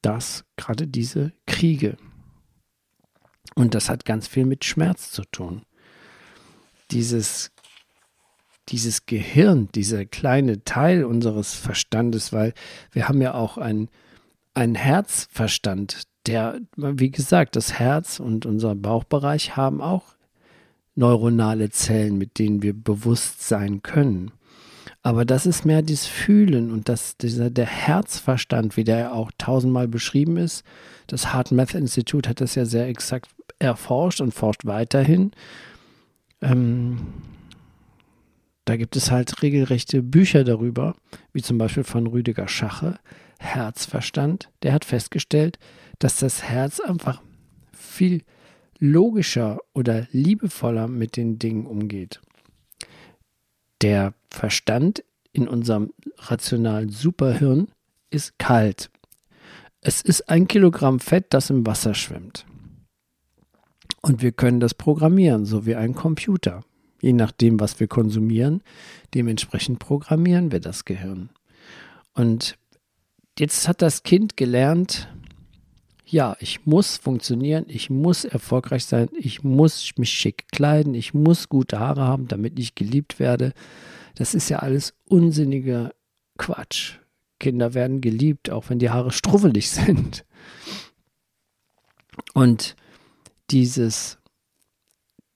das, 0.02 0.44
gerade 0.58 0.86
diese 0.86 1.32
Kriege. 1.46 1.96
Und 3.54 3.74
das 3.74 3.88
hat 3.88 4.04
ganz 4.04 4.28
viel 4.28 4.44
mit 4.44 4.66
Schmerz 4.66 5.12
zu 5.12 5.22
tun. 5.22 5.62
Dieses, 6.90 7.53
dieses 8.68 9.06
Gehirn, 9.06 9.68
dieser 9.74 10.04
kleine 10.04 10.64
Teil 10.64 11.04
unseres 11.04 11.54
Verstandes, 11.54 12.32
weil 12.32 12.54
wir 12.92 13.08
haben 13.08 13.20
ja 13.20 13.34
auch 13.34 13.58
einen, 13.58 13.88
einen 14.54 14.74
Herzverstand, 14.74 16.04
der, 16.26 16.60
wie 16.76 17.10
gesagt, 17.10 17.56
das 17.56 17.78
Herz 17.78 18.20
und 18.20 18.46
unser 18.46 18.74
Bauchbereich 18.74 19.56
haben 19.56 19.82
auch 19.82 20.14
neuronale 20.94 21.70
Zellen, 21.70 22.16
mit 22.16 22.38
denen 22.38 22.62
wir 22.62 22.72
bewusst 22.72 23.46
sein 23.46 23.82
können. 23.82 24.30
Aber 25.02 25.26
das 25.26 25.44
ist 25.44 25.66
mehr 25.66 25.82
das 25.82 26.06
Fühlen 26.06 26.70
und 26.70 26.88
das, 26.88 27.18
dieser, 27.18 27.50
der 27.50 27.66
Herzverstand, 27.66 28.76
wie 28.78 28.84
der 28.84 28.98
ja 28.98 29.12
auch 29.12 29.30
tausendmal 29.36 29.86
beschrieben 29.86 30.38
ist. 30.38 30.64
Das 31.06 31.34
Heart 31.34 31.52
Math 31.52 31.74
Institut 31.74 32.26
hat 32.26 32.40
das 32.40 32.54
ja 32.54 32.64
sehr 32.64 32.88
exakt 32.88 33.28
erforscht 33.58 34.22
und 34.22 34.32
forscht 34.32 34.64
weiterhin. 34.64 35.32
Ähm, 36.40 36.98
da 38.64 38.76
gibt 38.76 38.96
es 38.96 39.10
halt 39.10 39.42
regelrechte 39.42 40.02
Bücher 40.02 40.44
darüber, 40.44 40.94
wie 41.32 41.42
zum 41.42 41.58
Beispiel 41.58 41.84
von 41.84 42.06
Rüdiger 42.06 42.48
Schache, 42.48 42.98
Herzverstand. 43.38 44.50
Der 44.62 44.72
hat 44.72 44.84
festgestellt, 44.84 45.58
dass 45.98 46.18
das 46.18 46.42
Herz 46.42 46.80
einfach 46.80 47.20
viel 47.72 48.22
logischer 48.78 49.58
oder 49.74 50.08
liebevoller 50.12 50.88
mit 50.88 51.16
den 51.16 51.38
Dingen 51.38 51.66
umgeht. 51.66 52.20
Der 53.82 54.14
Verstand 54.30 55.04
in 55.32 55.46
unserem 55.46 55.92
rationalen 56.16 56.88
Superhirn 56.88 57.68
ist 58.10 58.38
kalt. 58.38 58.90
Es 59.80 60.00
ist 60.00 60.30
ein 60.30 60.48
Kilogramm 60.48 61.00
Fett, 61.00 61.26
das 61.30 61.50
im 61.50 61.66
Wasser 61.66 61.94
schwimmt. 61.94 62.46
Und 64.00 64.22
wir 64.22 64.32
können 64.32 64.60
das 64.60 64.72
programmieren, 64.72 65.44
so 65.44 65.66
wie 65.66 65.74
ein 65.74 65.94
Computer. 65.94 66.62
Je 67.04 67.12
nachdem, 67.12 67.60
was 67.60 67.80
wir 67.80 67.86
konsumieren, 67.86 68.62
dementsprechend 69.12 69.78
programmieren 69.78 70.50
wir 70.52 70.60
das 70.60 70.86
Gehirn. 70.86 71.28
Und 72.14 72.56
jetzt 73.38 73.68
hat 73.68 73.82
das 73.82 74.04
Kind 74.04 74.38
gelernt, 74.38 75.12
ja, 76.06 76.34
ich 76.40 76.64
muss 76.64 76.96
funktionieren, 76.96 77.66
ich 77.68 77.90
muss 77.90 78.24
erfolgreich 78.24 78.86
sein, 78.86 79.10
ich 79.18 79.44
muss 79.44 79.92
mich 79.98 80.14
schick 80.14 80.48
kleiden, 80.50 80.94
ich 80.94 81.12
muss 81.12 81.50
gute 81.50 81.78
Haare 81.78 82.00
haben, 82.00 82.26
damit 82.26 82.58
ich 82.58 82.74
geliebt 82.74 83.18
werde. 83.18 83.52
Das 84.14 84.34
ist 84.34 84.48
ja 84.48 84.60
alles 84.60 84.94
unsinniger 85.04 85.92
Quatsch. 86.38 87.00
Kinder 87.38 87.74
werden 87.74 88.00
geliebt, 88.00 88.48
auch 88.48 88.70
wenn 88.70 88.78
die 88.78 88.88
Haare 88.88 89.12
struffelig 89.12 89.68
sind. 89.72 90.24
Und 92.32 92.76
dieses, 93.50 94.16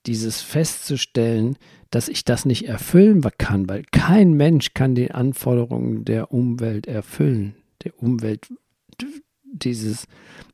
dieses 0.09 0.41
festzustellen, 0.41 1.57
dass 1.91 2.09
ich 2.09 2.25
das 2.25 2.45
nicht 2.45 2.67
erfüllen 2.67 3.23
kann, 3.39 3.69
weil 3.69 3.85
kein 3.93 4.33
Mensch 4.33 4.75
kann 4.75 4.95
die 4.95 5.11
Anforderungen 5.11 6.05
der 6.05 6.33
Umwelt 6.33 6.87
erfüllen. 6.87 7.55
Der 7.85 8.03
Umwelt 8.03 8.49
dieses 9.45 10.07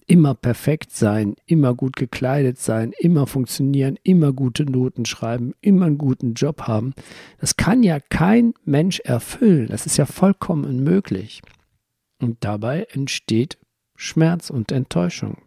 immer 0.06 0.34
perfekt 0.34 0.92
sein, 0.92 1.34
immer 1.46 1.74
gut 1.74 1.96
gekleidet 1.96 2.58
sein, 2.58 2.92
immer 2.98 3.26
funktionieren, 3.26 3.98
immer 4.02 4.32
gute 4.32 4.64
Noten 4.64 5.06
schreiben, 5.06 5.54
immer 5.60 5.86
einen 5.86 5.98
guten 5.98 6.34
Job 6.34 6.62
haben, 6.62 6.92
das 7.38 7.56
kann 7.56 7.82
ja 7.82 7.98
kein 8.00 8.54
Mensch 8.64 9.00
erfüllen. 9.00 9.68
Das 9.68 9.86
ist 9.86 9.96
ja 9.96 10.06
vollkommen 10.06 10.64
unmöglich. 10.64 11.42
Und 12.20 12.44
dabei 12.44 12.86
entsteht 12.92 13.58
Schmerz 13.96 14.50
und 14.50 14.72
Enttäuschung. 14.72 15.38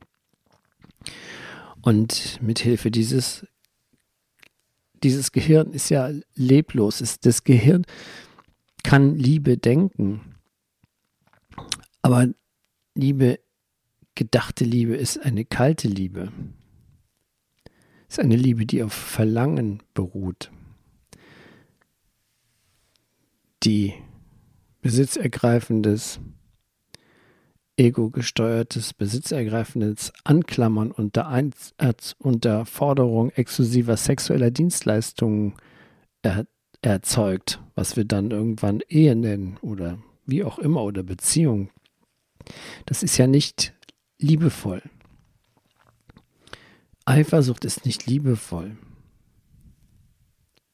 Und 1.82 2.40
mit 2.42 2.60
Hilfe 2.60 2.92
dieses 2.92 3.46
dieses 5.04 5.32
Gehirn 5.32 5.72
ist 5.72 5.90
ja 5.90 6.12
leblos. 6.36 7.02
Ist 7.02 7.26
das 7.26 7.44
Gehirn 7.44 7.86
kann 8.84 9.16
Liebe 9.16 9.58
denken. 9.58 10.36
Aber 12.02 12.30
Liebe 12.96 13.40
gedachte 14.16 14.64
Liebe 14.64 14.96
ist 14.96 15.20
eine 15.20 15.44
kalte 15.46 15.88
Liebe. 15.90 16.32
Ist 18.08 18.20
eine 18.20 18.38
Liebe, 18.38 18.66
die 18.66 18.82
auf 18.82 18.94
Verlangen 18.94 19.84
beruht. 19.94 20.52
Die 23.64 23.94
besitzergreifendes, 24.82 26.22
ego-gesteuertes, 27.78 28.94
besitzergreifendes 28.94 30.12
Anklammern 30.24 30.92
unter, 30.92 31.28
Ein 31.28 31.54
äh, 31.78 31.94
unter 32.18 32.66
Forderung 32.66 33.30
exklusiver 33.32 33.96
sexueller 33.96 34.52
Dienstleistungen 34.52 35.54
er 36.24 36.46
erzeugt, 36.82 37.62
was 37.76 37.96
wir 37.96 38.06
dann 38.06 38.32
irgendwann 38.32 38.82
Ehe 38.90 39.16
nennen 39.16 39.58
oder 39.62 40.00
wie 40.26 40.44
auch 40.44 40.60
immer 40.60 40.84
oder 40.84 41.04
Beziehung. 41.04 41.70
Das 42.86 43.04
ist 43.04 43.18
ja 43.18 43.28
nicht 43.28 43.74
liebevoll. 44.20 44.82
Eifersucht 47.06 47.66
ist 47.66 47.86
nicht 47.86 48.06
liebevoll. 48.06 48.78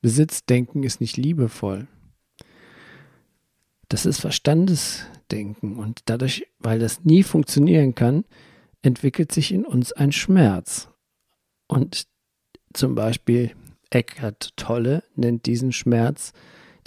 Besitzdenken 0.02 0.84
ist 0.84 1.00
nicht 1.00 1.18
liebevoll. 1.18 1.88
Das 3.94 4.08
ist 4.08 4.22
Verstandesdenken 4.22 5.76
und 5.76 6.02
dadurch, 6.06 6.48
weil 6.58 6.80
das 6.80 7.04
nie 7.04 7.22
funktionieren 7.22 7.94
kann, 7.94 8.26
entwickelt 8.82 9.32
sich 9.32 9.52
in 9.52 9.66
uns 9.66 9.94
ein 9.94 10.12
Schmerz. 10.12 10.90
Und 11.68 12.08
zum 12.74 12.96
Beispiel 12.96 13.52
Eckhart 13.92 14.58
Tolle 14.58 15.04
nennt 15.16 15.46
diesen 15.46 15.72
Schmerz 15.72 16.34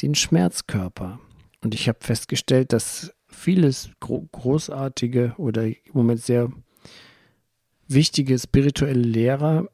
den 0.03 0.17
Schmerzkörper. 0.17 1.21
Und 1.63 1.77
ich 1.77 1.87
habe 1.89 1.99
festgestellt, 2.01 2.73
dass 2.73 3.15
vieles 3.29 3.89
großartige 4.01 5.35
oder 5.37 5.65
im 5.65 5.77
Moment 5.93 6.23
sehr 6.23 6.51
wichtige 7.87 8.37
spirituelle 8.37 8.99
Lehrer 8.99 9.69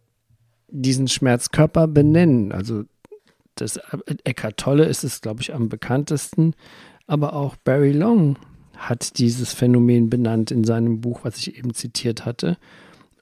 diesen 0.68 1.08
Schmerzkörper 1.08 1.88
benennen. 1.88 2.52
Also 2.52 2.84
das 3.54 3.80
Eckhart 4.24 4.58
Tolle 4.58 4.84
ist 4.84 5.02
es, 5.02 5.22
glaube 5.22 5.40
ich, 5.40 5.54
am 5.54 5.70
bekanntesten, 5.70 6.54
aber 7.12 7.35
auch 7.35 7.57
Barry 7.57 7.92
Long 7.92 8.38
hat 8.75 9.19
dieses 9.19 9.52
Phänomen 9.52 10.09
benannt 10.09 10.50
in 10.50 10.64
seinem 10.64 11.02
Buch, 11.02 11.21
was 11.25 11.37
ich 11.37 11.59
eben 11.59 11.75
zitiert 11.75 12.25
hatte. 12.25 12.57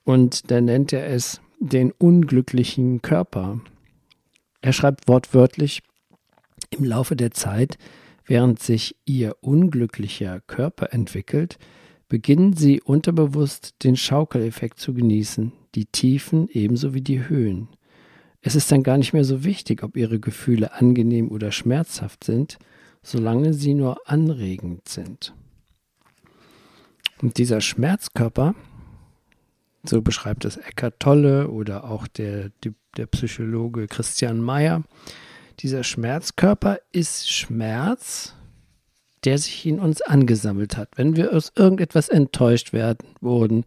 Und 0.05 0.49
da 0.49 0.61
nennt 0.61 0.93
er 0.93 1.07
es 1.07 1.41
den 1.59 1.91
unglücklichen 1.91 3.01
Körper. 3.01 3.59
Er 4.61 4.71
schreibt 4.71 5.07
wortwörtlich, 5.07 5.83
im 6.69 6.85
Laufe 6.85 7.15
der 7.15 7.31
Zeit 7.31 7.77
Während 8.25 8.61
sich 8.61 8.95
ihr 9.03 9.35
unglücklicher 9.41 10.39
Körper 10.41 10.93
entwickelt, 10.93 11.57
beginnen 12.07 12.53
sie 12.53 12.79
unterbewusst 12.79 13.83
den 13.83 13.97
Schaukeleffekt 13.97 14.79
zu 14.79 14.93
genießen, 14.93 15.51
die 15.75 15.85
Tiefen 15.85 16.47
ebenso 16.49 16.93
wie 16.93 17.01
die 17.01 17.27
Höhen. 17.27 17.67
Es 18.39 18.55
ist 18.55 18.71
dann 18.71 18.83
gar 18.83 18.97
nicht 18.97 19.11
mehr 19.11 19.25
so 19.25 19.43
wichtig, 19.43 19.83
ob 19.83 19.97
ihre 19.97 20.21
Gefühle 20.21 20.73
angenehm 20.73 21.29
oder 21.29 21.51
schmerzhaft 21.51 22.23
sind, 22.23 22.57
solange 23.03 23.53
sie 23.53 23.73
nur 23.73 24.09
anregend 24.09 24.87
sind. 24.87 25.33
Und 27.21 27.37
dieser 27.37 27.61
Schmerzkörper, 27.61 28.55
so 29.83 30.01
beschreibt 30.01 30.45
es 30.45 30.57
Eckhart 30.57 30.99
Tolle 30.99 31.49
oder 31.49 31.85
auch 31.85 32.07
der, 32.07 32.51
der 32.97 33.05
Psychologe 33.07 33.87
Christian 33.87 34.41
Mayer, 34.41 34.83
dieser 35.59 35.83
Schmerzkörper 35.83 36.79
ist 36.91 37.31
Schmerz, 37.31 38.35
der 39.23 39.37
sich 39.37 39.65
in 39.65 39.79
uns 39.79 40.01
angesammelt 40.01 40.77
hat. 40.77 40.89
Wenn 40.95 41.15
wir 41.15 41.33
aus 41.33 41.51
irgendetwas 41.55 42.09
enttäuscht 42.09 42.73
werden, 42.73 43.07
wurden 43.19 43.65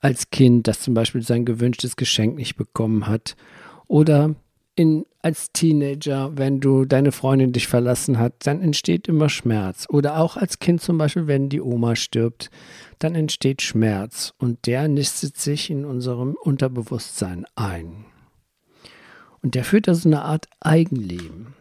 als 0.00 0.30
Kind, 0.30 0.68
das 0.68 0.80
zum 0.80 0.94
Beispiel 0.94 1.22
sein 1.22 1.44
gewünschtes 1.44 1.96
Geschenk 1.96 2.36
nicht 2.36 2.56
bekommen 2.56 3.06
hat, 3.06 3.36
oder 3.86 4.34
in, 4.80 5.04
als 5.20 5.52
Teenager, 5.52 6.38
wenn 6.38 6.60
du 6.60 6.86
deine 6.86 7.12
Freundin 7.12 7.52
dich 7.52 7.68
verlassen 7.68 8.18
hat, 8.18 8.32
dann 8.46 8.62
entsteht 8.62 9.08
immer 9.08 9.28
Schmerz. 9.28 9.86
Oder 9.90 10.18
auch 10.18 10.38
als 10.38 10.58
Kind 10.58 10.80
zum 10.80 10.96
Beispiel, 10.96 11.26
wenn 11.26 11.50
die 11.50 11.60
Oma 11.60 11.96
stirbt, 11.96 12.50
dann 12.98 13.14
entsteht 13.14 13.60
Schmerz 13.60 14.32
und 14.38 14.66
der 14.66 14.88
nistet 14.88 15.36
sich 15.36 15.68
in 15.68 15.84
unserem 15.84 16.34
Unterbewusstsein 16.34 17.44
ein. 17.56 18.06
Und 19.42 19.54
der 19.54 19.64
führt 19.64 19.86
also 19.86 20.08
eine 20.08 20.22
Art 20.22 20.48
Eigenleben. 20.60 21.54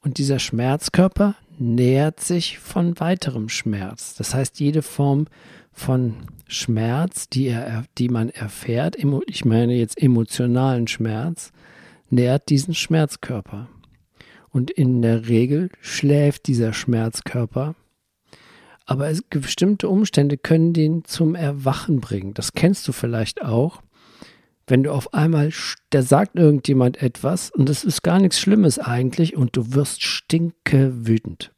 Und 0.00 0.16
dieser 0.16 0.38
Schmerzkörper 0.38 1.34
nähert 1.58 2.20
sich 2.20 2.58
von 2.58 2.98
weiterem 2.98 3.50
Schmerz. 3.50 4.14
Das 4.14 4.34
heißt, 4.34 4.58
jede 4.58 4.80
Form 4.80 5.26
von 5.70 6.14
Schmerz, 6.46 7.28
die, 7.28 7.48
er, 7.48 7.84
die 7.98 8.08
man 8.08 8.30
erfährt, 8.30 8.96
ich 9.26 9.44
meine 9.44 9.74
jetzt 9.74 10.00
emotionalen 10.00 10.88
Schmerz, 10.88 11.52
nährt 12.10 12.48
diesen 12.48 12.74
Schmerzkörper. 12.74 13.68
Und 14.50 14.70
in 14.70 15.02
der 15.02 15.28
Regel 15.28 15.70
schläft 15.80 16.46
dieser 16.46 16.72
Schmerzkörper. 16.72 17.74
Aber 18.86 19.08
es, 19.08 19.22
bestimmte 19.22 19.88
Umstände 19.88 20.38
können 20.38 20.72
den 20.72 21.04
zum 21.04 21.34
Erwachen 21.34 22.00
bringen. 22.00 22.34
Das 22.34 22.52
kennst 22.52 22.88
du 22.88 22.92
vielleicht 22.92 23.42
auch 23.42 23.82
wenn 24.68 24.82
du 24.82 24.92
auf 24.92 25.14
einmal, 25.14 25.50
da 25.90 26.02
sagt 26.02 26.36
irgendjemand 26.36 27.02
etwas 27.02 27.50
und 27.50 27.68
es 27.68 27.84
ist 27.84 28.02
gar 28.02 28.18
nichts 28.20 28.38
Schlimmes 28.38 28.78
eigentlich 28.78 29.36
und 29.36 29.56
du 29.56 29.74
wirst 29.74 30.02
stinke 30.02 31.06
wütend. 31.06 31.52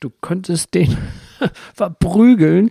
Du 0.00 0.10
könntest 0.10 0.74
den 0.74 0.96
verprügeln, 1.74 2.70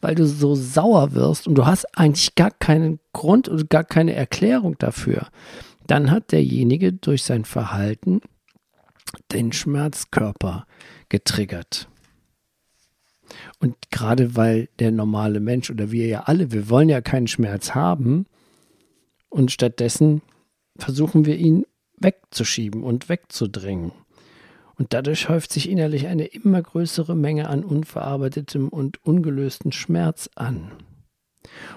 weil 0.00 0.16
du 0.16 0.26
so 0.26 0.56
sauer 0.56 1.14
wirst 1.14 1.46
und 1.46 1.54
du 1.54 1.66
hast 1.66 1.96
eigentlich 1.96 2.34
gar 2.34 2.50
keinen 2.50 2.98
Grund 3.12 3.48
und 3.48 3.70
gar 3.70 3.84
keine 3.84 4.14
Erklärung 4.14 4.76
dafür. 4.78 5.28
Dann 5.86 6.10
hat 6.10 6.32
derjenige 6.32 6.92
durch 6.92 7.22
sein 7.22 7.44
Verhalten 7.44 8.20
den 9.32 9.52
Schmerzkörper 9.52 10.66
getriggert. 11.08 11.88
Und 13.58 13.76
gerade 13.90 14.36
weil 14.36 14.68
der 14.78 14.90
normale 14.90 15.40
Mensch 15.40 15.70
oder 15.70 15.90
wir 15.90 16.06
ja 16.06 16.22
alle, 16.22 16.52
wir 16.52 16.68
wollen 16.68 16.88
ja 16.88 17.00
keinen 17.00 17.28
Schmerz 17.28 17.74
haben, 17.74 18.26
und 19.28 19.50
stattdessen 19.50 20.22
versuchen 20.76 21.24
wir 21.24 21.36
ihn 21.36 21.66
wegzuschieben 21.98 22.84
und 22.84 23.08
wegzudrängen. 23.08 23.90
Und 24.76 24.92
dadurch 24.92 25.28
häuft 25.28 25.52
sich 25.52 25.68
innerlich 25.68 26.06
eine 26.06 26.26
immer 26.26 26.62
größere 26.62 27.16
Menge 27.16 27.48
an 27.48 27.64
unverarbeitetem 27.64 28.68
und 28.68 29.04
ungelösten 29.04 29.72
Schmerz 29.72 30.30
an. 30.36 30.70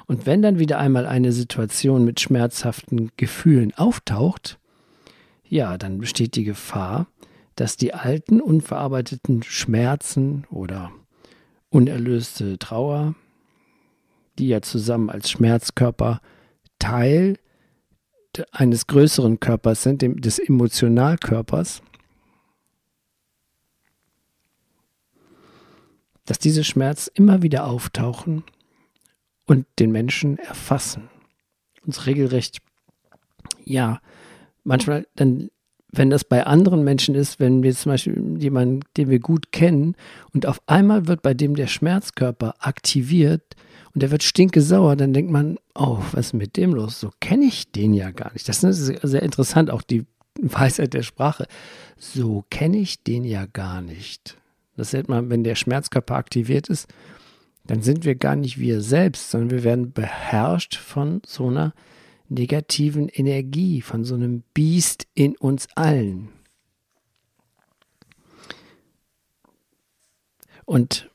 Und 0.06 0.25
wenn 0.25 0.41
dann 0.41 0.60
wieder 0.60 0.80
einmal 0.80 1.06
eine 1.06 1.32
Situation 1.32 2.06
mit 2.06 2.19
schmerzhaften 2.19 3.12
Gefühlen 3.17 3.73
auftaucht, 3.75 4.60
ja, 5.43 5.77
dann 5.77 5.99
besteht 5.99 6.36
die 6.36 6.43
Gefahr, 6.43 7.08
dass 7.56 7.77
die 7.77 7.93
alten 7.93 8.41
unverarbeiteten 8.41 9.43
Schmerzen 9.43 10.45
oder 10.49 10.91
unerlöste 11.69 12.60
Trauer, 12.60 13.15
die 14.38 14.47
ja 14.47 14.62
zusammen 14.62 15.10
als 15.10 15.32
Schmerzkörper 15.32 16.21
Teil 16.80 17.38
eines 18.51 18.86
größeren 18.86 19.39
Körpers 19.39 19.82
sind, 19.82 20.03
dem, 20.03 20.21
des 20.21 20.38
Emotionalkörpers, 20.38 21.82
dass 26.25 26.38
diese 26.38 26.63
Schmerzen 26.63 27.10
immer 27.15 27.41
wieder 27.41 27.65
auftauchen 27.65 28.43
und 29.47 29.65
den 29.79 29.91
Menschen 29.91 30.38
erfassen. 30.38 31.10
Uns 31.86 32.05
regelrecht, 32.05 32.60
ja, 33.63 33.99
manchmal 34.63 35.07
dann, 35.15 35.49
wenn 35.91 36.10
das 36.10 36.23
bei 36.23 36.45
anderen 36.45 36.83
Menschen 36.83 37.15
ist, 37.15 37.39
wenn 37.39 37.63
wir 37.63 37.73
zum 37.73 37.93
Beispiel 37.93 38.38
jemanden, 38.38 38.81
den 38.97 39.10
wir 39.10 39.19
gut 39.19 39.51
kennen, 39.51 39.95
und 40.33 40.45
auf 40.45 40.62
einmal 40.67 41.07
wird 41.07 41.21
bei 41.21 41.33
dem 41.33 41.55
der 41.55 41.67
Schmerzkörper 41.67 42.55
aktiviert, 42.60 43.55
und 43.93 44.03
der 44.03 44.12
wird 44.12 44.21
stinkesauer, 44.21 44.95
dann 44.95 45.12
denkt 45.12 45.31
man, 45.31 45.57
oh, 45.73 45.97
was 46.12 46.27
ist 46.27 46.33
mit 46.33 46.55
dem 46.55 46.75
los? 46.75 46.99
So 46.99 47.10
kenne 47.19 47.45
ich 47.45 47.71
den 47.71 47.95
ja 47.95 48.12
gar 48.12 48.31
nicht. 48.33 48.47
Das 48.47 48.63
ist 48.63 48.86
sehr 48.86 49.23
interessant, 49.23 49.71
auch 49.71 49.81
die 49.81 50.05
Weisheit 50.39 50.93
der 50.93 51.01
Sprache. 51.01 51.47
So 51.97 52.43
kenne 52.51 52.77
ich 52.77 53.01
den 53.01 53.23
ja 53.23 53.47
gar 53.47 53.81
nicht. 53.81 54.38
Das 54.75 54.93
nennt 54.93 55.10
man, 55.10 55.31
wenn 55.31 55.43
der 55.43 55.55
Schmerzkörper 55.55 56.13
aktiviert 56.13 56.69
ist, 56.69 56.88
dann 57.67 57.82
sind 57.82 58.06
wir 58.06 58.15
gar 58.15 58.36
nicht 58.36 58.58
wir 58.58 58.82
selbst, 58.82 59.30
sondern 59.30 59.51
wir 59.51 59.63
werden 59.63 59.91
beherrscht 59.91 60.75
von 60.75 61.21
so 61.25 61.47
einer 61.47 61.73
negativen 62.30 63.10
Energie, 63.10 63.82
von 63.82 64.03
so 64.03 64.15
einem 64.15 64.43
Biest 64.53 65.08
in 65.13 65.38
uns 65.38 65.67
allen. 65.75 66.30
Und 70.65 71.10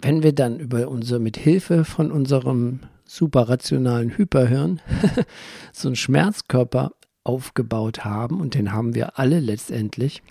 wenn 0.00 0.22
wir 0.22 0.32
dann 0.32 0.58
über 0.58 0.88
unsere, 0.88 1.20
mit 1.20 1.36
Hilfe 1.36 1.84
von 1.84 2.10
unserem 2.10 2.80
superrationalen 3.04 4.16
Hyperhirn 4.16 4.80
so 5.72 5.88
einen 5.88 5.96
Schmerzkörper 5.96 6.92
aufgebaut 7.22 8.04
haben, 8.04 8.40
und 8.40 8.54
den 8.54 8.72
haben 8.72 8.94
wir 8.94 9.18
alle 9.18 9.40
letztendlich, 9.40 10.22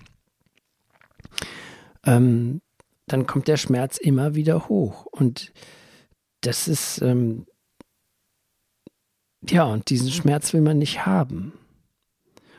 ähm, 2.04 2.60
dann 3.06 3.26
kommt 3.26 3.48
der 3.48 3.56
Schmerz 3.56 3.98
immer 3.98 4.34
wieder 4.34 4.68
hoch. 4.68 5.06
Und 5.06 5.52
das 6.40 6.68
ist, 6.68 7.02
ähm, 7.02 7.46
ja, 9.48 9.64
und 9.64 9.90
diesen 9.90 10.10
Schmerz 10.10 10.52
will 10.52 10.60
man 10.60 10.78
nicht 10.78 11.04
haben. 11.06 11.52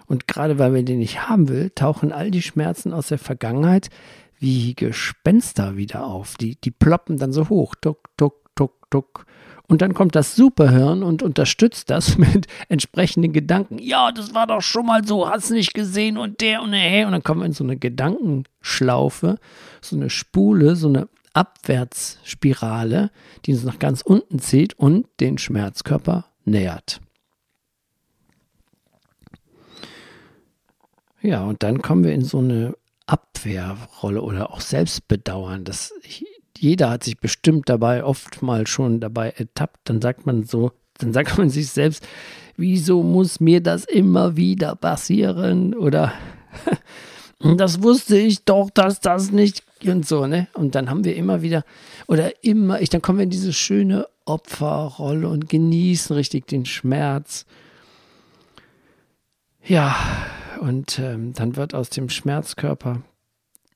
Und 0.07 0.27
gerade 0.27 0.59
weil 0.59 0.71
man 0.71 0.85
den 0.85 0.99
nicht 0.99 1.27
haben 1.27 1.47
will, 1.49 1.71
tauchen 1.71 2.11
all 2.11 2.29
die 2.29 2.43
Schmerzen 2.43 2.93
aus 2.93 3.07
der 3.07 3.17
Vergangenheit 3.17 3.89
wie 4.37 4.75
Gespenster 4.75 5.77
wieder 5.77 6.05
auf. 6.05 6.35
Die, 6.37 6.55
die 6.59 6.71
ploppen 6.71 7.17
dann 7.17 7.33
so 7.33 7.49
hoch. 7.49 7.73
Tuck, 7.75 8.09
tuck, 8.17 8.55
tuck, 8.55 8.89
tuck. 8.91 9.25
Und 9.67 9.81
dann 9.81 9.93
kommt 9.93 10.15
das 10.15 10.35
Superhirn 10.35 11.03
und 11.03 11.23
unterstützt 11.23 11.89
das 11.89 12.17
mit 12.19 12.47
entsprechenden 12.69 13.33
Gedanken. 13.33 13.79
Ja, 13.79 14.11
das 14.11 14.33
war 14.33 14.47
doch 14.47 14.61
schon 14.61 14.85
mal 14.85 15.05
so, 15.05 15.29
hast 15.29 15.51
nicht 15.51 15.73
gesehen 15.73 16.17
und 16.17 16.41
der 16.41 16.61
und 16.61 16.71
der. 16.71 17.07
Und 17.07 17.13
dann 17.13 17.23
kommen 17.23 17.41
wir 17.41 17.47
in 17.47 17.53
so 17.53 17.63
eine 17.63 17.77
Gedankenschlaufe, 17.77 19.37
so 19.81 19.95
eine 19.95 20.09
Spule, 20.09 20.75
so 20.75 20.87
eine 20.87 21.07
Abwärtsspirale, 21.33 23.11
die 23.45 23.53
uns 23.53 23.63
nach 23.63 23.79
ganz 23.79 24.01
unten 24.01 24.39
zieht 24.39 24.73
und 24.79 25.07
den 25.19 25.37
Schmerzkörper 25.37 26.25
nähert. 26.45 27.01
Ja, 31.21 31.43
und 31.43 31.63
dann 31.63 31.81
kommen 31.81 32.03
wir 32.03 32.13
in 32.13 32.23
so 32.23 32.37
eine 32.37 32.75
Abwehrrolle 33.07 34.21
oder 34.21 34.51
auch 34.51 34.61
Selbstbedauern. 34.61 35.63
Das, 35.63 35.91
jeder 36.57 36.89
hat 36.89 37.03
sich 37.03 37.17
bestimmt 37.17 37.69
dabei 37.69 38.03
oft 38.03 38.41
mal 38.41 38.67
schon 38.67 38.99
dabei 38.99 39.31
ertappt. 39.31 39.81
Dann 39.85 40.01
sagt 40.01 40.25
man 40.25 40.43
so, 40.43 40.71
dann 40.97 41.13
sagt 41.13 41.37
man 41.37 41.49
sich 41.49 41.69
selbst, 41.69 42.05
wieso 42.57 43.03
muss 43.03 43.39
mir 43.39 43.61
das 43.61 43.85
immer 43.85 44.35
wieder 44.35 44.75
passieren? 44.75 45.73
Oder 45.73 46.13
das 47.57 47.81
wusste 47.83 48.17
ich 48.17 48.45
doch, 48.45 48.69
dass 48.69 48.99
das 48.99 49.31
nicht 49.31 49.63
und 49.85 50.07
so, 50.07 50.25
ne? 50.25 50.47
Und 50.53 50.73
dann 50.73 50.89
haben 50.89 51.03
wir 51.03 51.15
immer 51.15 51.41
wieder, 51.41 51.63
oder 52.07 52.43
immer, 52.43 52.81
ich, 52.81 52.89
dann 52.89 53.01
kommen 53.01 53.19
wir 53.19 53.23
in 53.23 53.29
diese 53.29 53.53
schöne 53.53 54.07
Opferrolle 54.25 55.29
und 55.29 55.49
genießen 55.49 56.15
richtig 56.15 56.47
den 56.47 56.65
Schmerz. 56.65 57.45
Ja, 59.63 59.95
und 60.61 60.99
ähm, 60.99 61.33
dann 61.33 61.55
wird 61.55 61.73
aus 61.73 61.89
dem 61.89 62.09
Schmerzkörper 62.09 63.01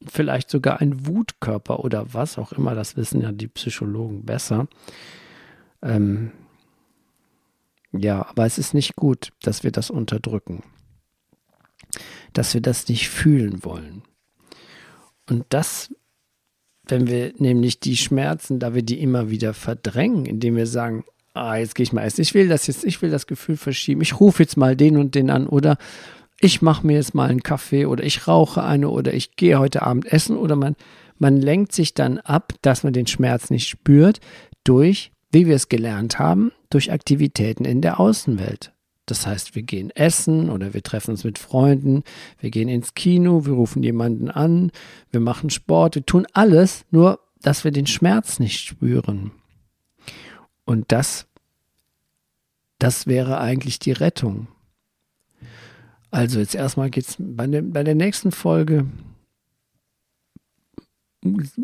vielleicht 0.05 0.49
sogar 0.49 0.79
ein 0.79 1.07
Wutkörper 1.07 1.83
oder 1.83 2.13
was 2.13 2.37
auch 2.37 2.51
immer, 2.51 2.75
das 2.75 2.95
wissen 2.95 3.21
ja 3.21 3.31
die 3.31 3.47
Psychologen 3.47 4.25
besser. 4.25 4.67
Ähm, 5.81 6.31
ja, 7.91 8.25
aber 8.27 8.45
es 8.45 8.57
ist 8.57 8.73
nicht 8.73 8.95
gut, 8.95 9.31
dass 9.41 9.63
wir 9.63 9.71
das 9.71 9.89
unterdrücken, 9.89 10.63
dass 12.33 12.53
wir 12.53 12.61
das 12.61 12.87
nicht 12.87 13.09
fühlen 13.09 13.63
wollen. 13.63 14.03
Und 15.27 15.45
das, 15.49 15.93
wenn 16.87 17.07
wir 17.07 17.33
nämlich 17.37 17.79
die 17.79 17.97
Schmerzen, 17.97 18.59
da 18.59 18.73
wir 18.73 18.83
die 18.83 19.01
immer 19.01 19.29
wieder 19.29 19.53
verdrängen, 19.53 20.25
indem 20.25 20.55
wir 20.55 20.67
sagen, 20.67 21.03
ah, 21.33 21.57
jetzt 21.57 21.75
gehe 21.75 21.83
ich 21.83 21.93
mal 21.93 22.03
essen, 22.03 22.21
ich 22.21 22.33
will 22.33 22.47
das 22.47 22.67
jetzt, 22.67 22.83
ich 22.83 23.01
will 23.01 23.09
das 23.09 23.27
Gefühl 23.27 23.57
verschieben, 23.57 24.01
ich 24.01 24.19
rufe 24.19 24.43
jetzt 24.43 24.57
mal 24.57 24.75
den 24.75 24.97
und 24.97 25.15
den 25.15 25.29
an 25.29 25.47
oder 25.47 25.77
ich 26.39 26.61
mache 26.61 26.87
mir 26.87 26.93
jetzt 26.93 27.15
mal 27.15 27.29
einen 27.29 27.43
Kaffee 27.43 27.85
oder 27.85 28.03
ich 28.03 28.27
rauche 28.27 28.63
eine 28.63 28.89
oder 28.89 29.13
ich 29.13 29.35
gehe 29.35 29.59
heute 29.59 29.81
Abend 29.81 30.11
essen 30.11 30.37
oder 30.37 30.55
man, 30.55 30.75
man 31.17 31.37
lenkt 31.37 31.73
sich 31.73 31.93
dann 31.93 32.17
ab, 32.19 32.53
dass 32.61 32.83
man 32.83 32.93
den 32.93 33.07
Schmerz 33.07 33.49
nicht 33.49 33.67
spürt, 33.67 34.19
durch, 34.63 35.11
wie 35.31 35.47
wir 35.47 35.55
es 35.55 35.69
gelernt 35.69 36.19
haben, 36.19 36.51
durch 36.69 36.91
Aktivitäten 36.91 37.65
in 37.65 37.81
der 37.81 37.99
Außenwelt. 37.99 38.73
Das 39.05 39.25
heißt, 39.25 39.55
wir 39.55 39.63
gehen 39.63 39.89
essen 39.91 40.49
oder 40.49 40.73
wir 40.73 40.83
treffen 40.83 41.11
uns 41.11 41.23
mit 41.23 41.39
Freunden, 41.39 42.03
wir 42.39 42.51
gehen 42.51 42.69
ins 42.69 42.93
Kino, 42.93 43.45
wir 43.45 43.53
rufen 43.53 43.81
jemanden 43.81 44.29
an, 44.29 44.71
wir 45.11 45.19
machen 45.19 45.49
Sport, 45.49 45.95
wir 45.95 46.05
tun 46.05 46.27
alles, 46.33 46.85
nur 46.91 47.19
dass 47.41 47.63
wir 47.63 47.71
den 47.71 47.87
Schmerz 47.87 48.39
nicht 48.39 48.59
spüren. 48.59 49.31
Und 50.63 50.91
das, 50.91 51.25
das 52.77 53.07
wäre 53.07 53.39
eigentlich 53.39 53.79
die 53.79 53.93
Rettung. 53.93 54.47
Also 56.11 56.39
jetzt 56.39 56.55
erstmal 56.55 56.89
geht's 56.89 57.17
bei, 57.19 57.45
der, 57.47 57.61
bei 57.61 57.83
der 57.83 57.95
nächsten 57.95 58.31
Folge 58.31 58.85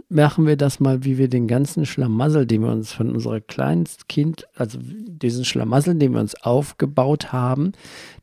machen 0.10 0.46
wir 0.46 0.58
das 0.58 0.80
mal, 0.80 1.06
wie 1.06 1.18
wir 1.18 1.30
den 1.30 1.48
ganzen 1.48 1.86
Schlamassel, 1.86 2.46
den 2.46 2.62
wir 2.62 2.72
uns 2.72 2.92
von 2.92 3.12
unserer 3.12 3.40
Kleinstkind, 3.40 4.48
also 4.56 4.80
diesen 4.82 5.46
Schlamassel, 5.46 5.96
den 5.96 6.14
wir 6.14 6.20
uns 6.20 6.36
aufgebaut 6.36 7.32
haben, 7.32 7.72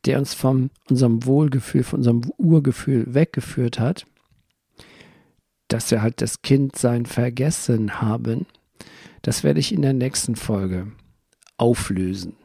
der 0.05 0.19
uns 0.19 0.33
von 0.33 0.69
unserem 0.89 1.25
Wohlgefühl, 1.25 1.83
von 1.83 1.99
unserem 1.99 2.21
Urgefühl 2.37 3.13
weggeführt 3.13 3.79
hat, 3.79 4.05
dass 5.67 5.89
wir 5.89 6.03
halt 6.03 6.21
das 6.21 6.43
Kindsein 6.43 7.07
vergessen 7.07 7.99
haben, 7.99 8.45
das 9.23 9.43
werde 9.43 9.59
ich 9.59 9.73
in 9.73 9.81
der 9.81 9.93
nächsten 9.93 10.35
Folge 10.35 10.91
auflösen. 11.57 12.35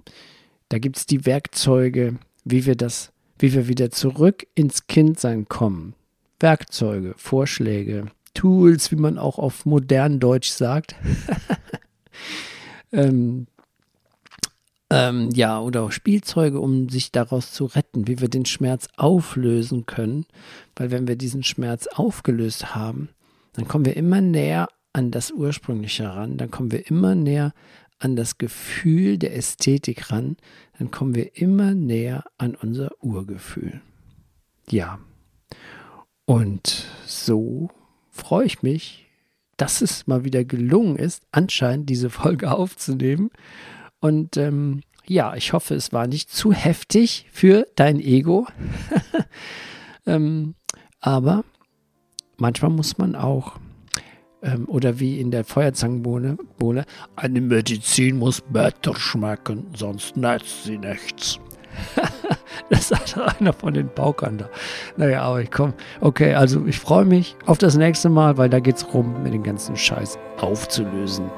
Da 0.70 0.78
gibt 0.78 0.96
es 0.96 1.06
die 1.06 1.26
Werkzeuge, 1.26 2.16
wie 2.44 2.64
wir 2.64 2.76
das 2.76 3.12
wie 3.38 3.52
wir 3.52 3.68
wieder 3.68 3.90
zurück 3.90 4.46
ins 4.54 4.86
Kindsein 4.86 5.48
kommen. 5.48 5.94
Werkzeuge, 6.40 7.14
Vorschläge, 7.16 8.06
Tools, 8.34 8.92
wie 8.92 8.96
man 8.96 9.18
auch 9.18 9.38
auf 9.38 9.66
modern 9.66 10.20
Deutsch 10.20 10.50
sagt. 10.50 10.94
ähm, 12.92 13.46
ähm, 14.90 15.30
ja, 15.34 15.60
oder 15.60 15.82
auch 15.82 15.92
Spielzeuge, 15.92 16.60
um 16.60 16.88
sich 16.88 17.12
daraus 17.12 17.52
zu 17.52 17.66
retten, 17.66 18.06
wie 18.06 18.20
wir 18.20 18.28
den 18.28 18.46
Schmerz 18.46 18.88
auflösen 18.96 19.86
können. 19.86 20.26
Weil 20.76 20.90
wenn 20.90 21.06
wir 21.06 21.16
diesen 21.16 21.42
Schmerz 21.42 21.86
aufgelöst 21.88 22.74
haben, 22.74 23.10
dann 23.52 23.68
kommen 23.68 23.84
wir 23.84 23.96
immer 23.96 24.20
näher 24.20 24.68
an 24.92 25.10
das 25.10 25.30
Ursprüngliche 25.30 26.08
ran, 26.08 26.38
dann 26.38 26.50
kommen 26.50 26.72
wir 26.72 26.88
immer 26.90 27.14
näher 27.14 27.52
an 27.98 28.16
das 28.16 28.38
Gefühl 28.38 29.18
der 29.18 29.34
Ästhetik 29.34 30.10
ran, 30.10 30.36
dann 30.78 30.90
kommen 30.90 31.14
wir 31.14 31.36
immer 31.36 31.74
näher 31.74 32.24
an 32.38 32.54
unser 32.54 32.90
Urgefühl. 33.02 33.80
Ja. 34.68 34.98
Und 36.24 36.86
so 37.06 37.70
freue 38.10 38.46
ich 38.46 38.62
mich, 38.62 39.06
dass 39.56 39.80
es 39.80 40.06
mal 40.06 40.24
wieder 40.24 40.44
gelungen 40.44 40.96
ist, 40.96 41.22
anscheinend 41.32 41.90
diese 41.90 42.10
Folge 42.10 42.52
aufzunehmen. 42.56 43.30
Und 44.00 44.36
ähm, 44.36 44.82
ja, 45.06 45.34
ich 45.34 45.52
hoffe, 45.52 45.74
es 45.74 45.92
war 45.92 46.06
nicht 46.06 46.30
zu 46.30 46.52
heftig 46.52 47.26
für 47.32 47.66
dein 47.74 47.98
Ego. 47.98 48.46
ähm, 50.06 50.54
aber 51.00 51.44
manchmal 52.36 52.70
muss 52.70 52.98
man 52.98 53.16
auch 53.16 53.58
ähm, 54.42 54.66
oder 54.66 55.00
wie 55.00 55.20
in 55.20 55.30
der 55.30 55.44
Feuerzangenbowle, 55.44 56.36
Bohle, 56.58 56.84
eine 57.16 57.40
Medizin 57.40 58.18
muss 58.18 58.40
bitter 58.40 58.94
schmecken, 58.94 59.66
sonst 59.74 60.16
nützt 60.16 60.64
sie 60.64 60.78
nichts. 60.78 61.38
das 62.70 62.88
sagt 62.88 63.16
einer 63.18 63.52
von 63.52 63.74
den 63.74 63.88
Baukern 63.94 64.38
da. 64.38 64.48
Naja, 64.96 65.22
aber 65.22 65.42
ich 65.42 65.50
komme. 65.50 65.74
Okay, 66.00 66.34
also 66.34 66.66
ich 66.66 66.78
freue 66.78 67.04
mich 67.04 67.36
auf 67.46 67.58
das 67.58 67.76
nächste 67.76 68.08
Mal, 68.08 68.36
weil 68.36 68.48
da 68.48 68.60
geht 68.60 68.76
es 68.76 68.94
rum, 68.94 69.22
mir 69.22 69.30
den 69.30 69.42
ganzen 69.42 69.76
Scheiß 69.76 70.18
aufzulösen 70.40 71.30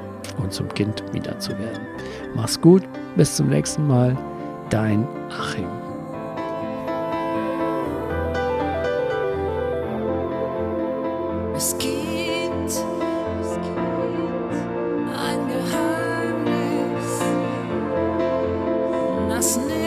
und 0.43 0.53
zum 0.53 0.69
Kind 0.69 1.03
wieder 1.13 1.39
zu 1.39 1.51
werden. 1.59 1.87
Mach's 2.35 2.61
gut, 2.61 2.83
bis 3.17 3.37
zum 3.37 3.49
nächsten 3.49 3.87
Mal. 3.87 4.17
Dein 4.71 5.07
Achim. 5.31 5.80
Es 19.41 19.55
gibt 19.57 19.80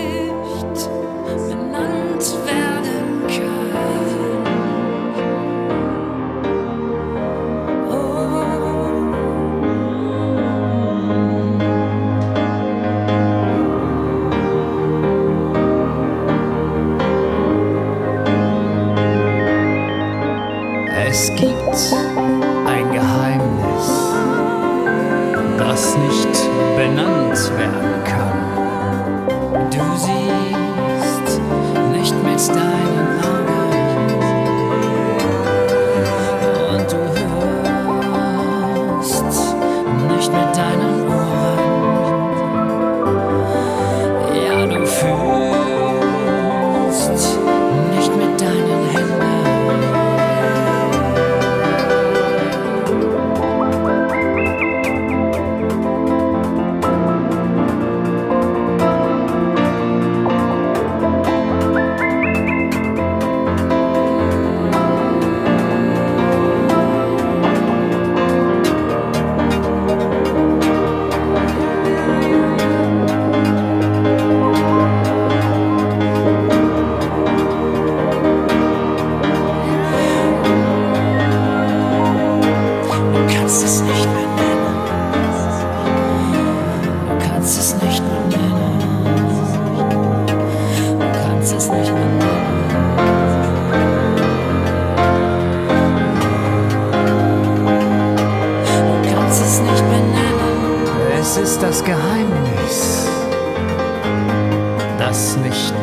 das 105.13 105.37
nicht 105.37 105.73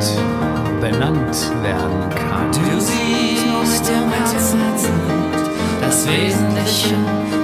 benannt 0.80 1.52
werden 1.62 2.10
kann. 2.10 2.50
Du 2.50 2.80
siehst 2.80 3.88
im 3.88 4.10
Herzen, 4.10 4.58
das 5.80 6.04
Wesentliche 6.08 6.96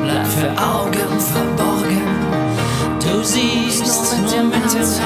bleibt 0.02 0.26
für 0.26 0.50
Augen 0.60 1.20
verborgen. 1.20 2.02
Du 2.98 3.22
siehst 3.22 3.86
nur 3.86 4.20
mit 4.20 4.32
dem 4.32 4.50
Herzen, 4.50 5.00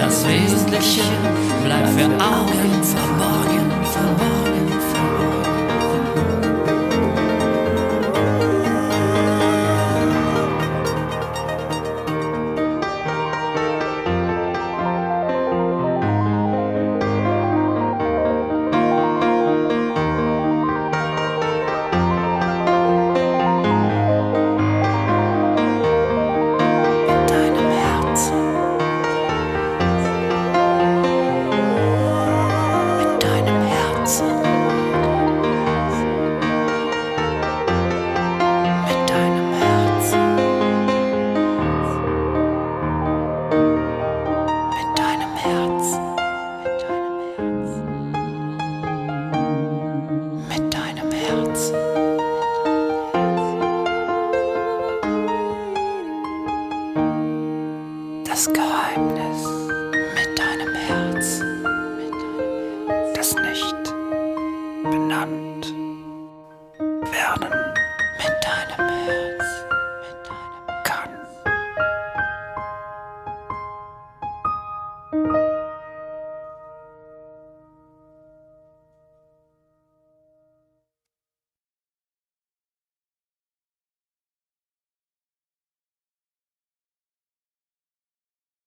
das 0.00 0.26
Wesentliche 0.26 1.02
bleibt 1.64 1.90
für 1.90 2.06
Augen 2.06 2.82
verborgen, 2.82 3.51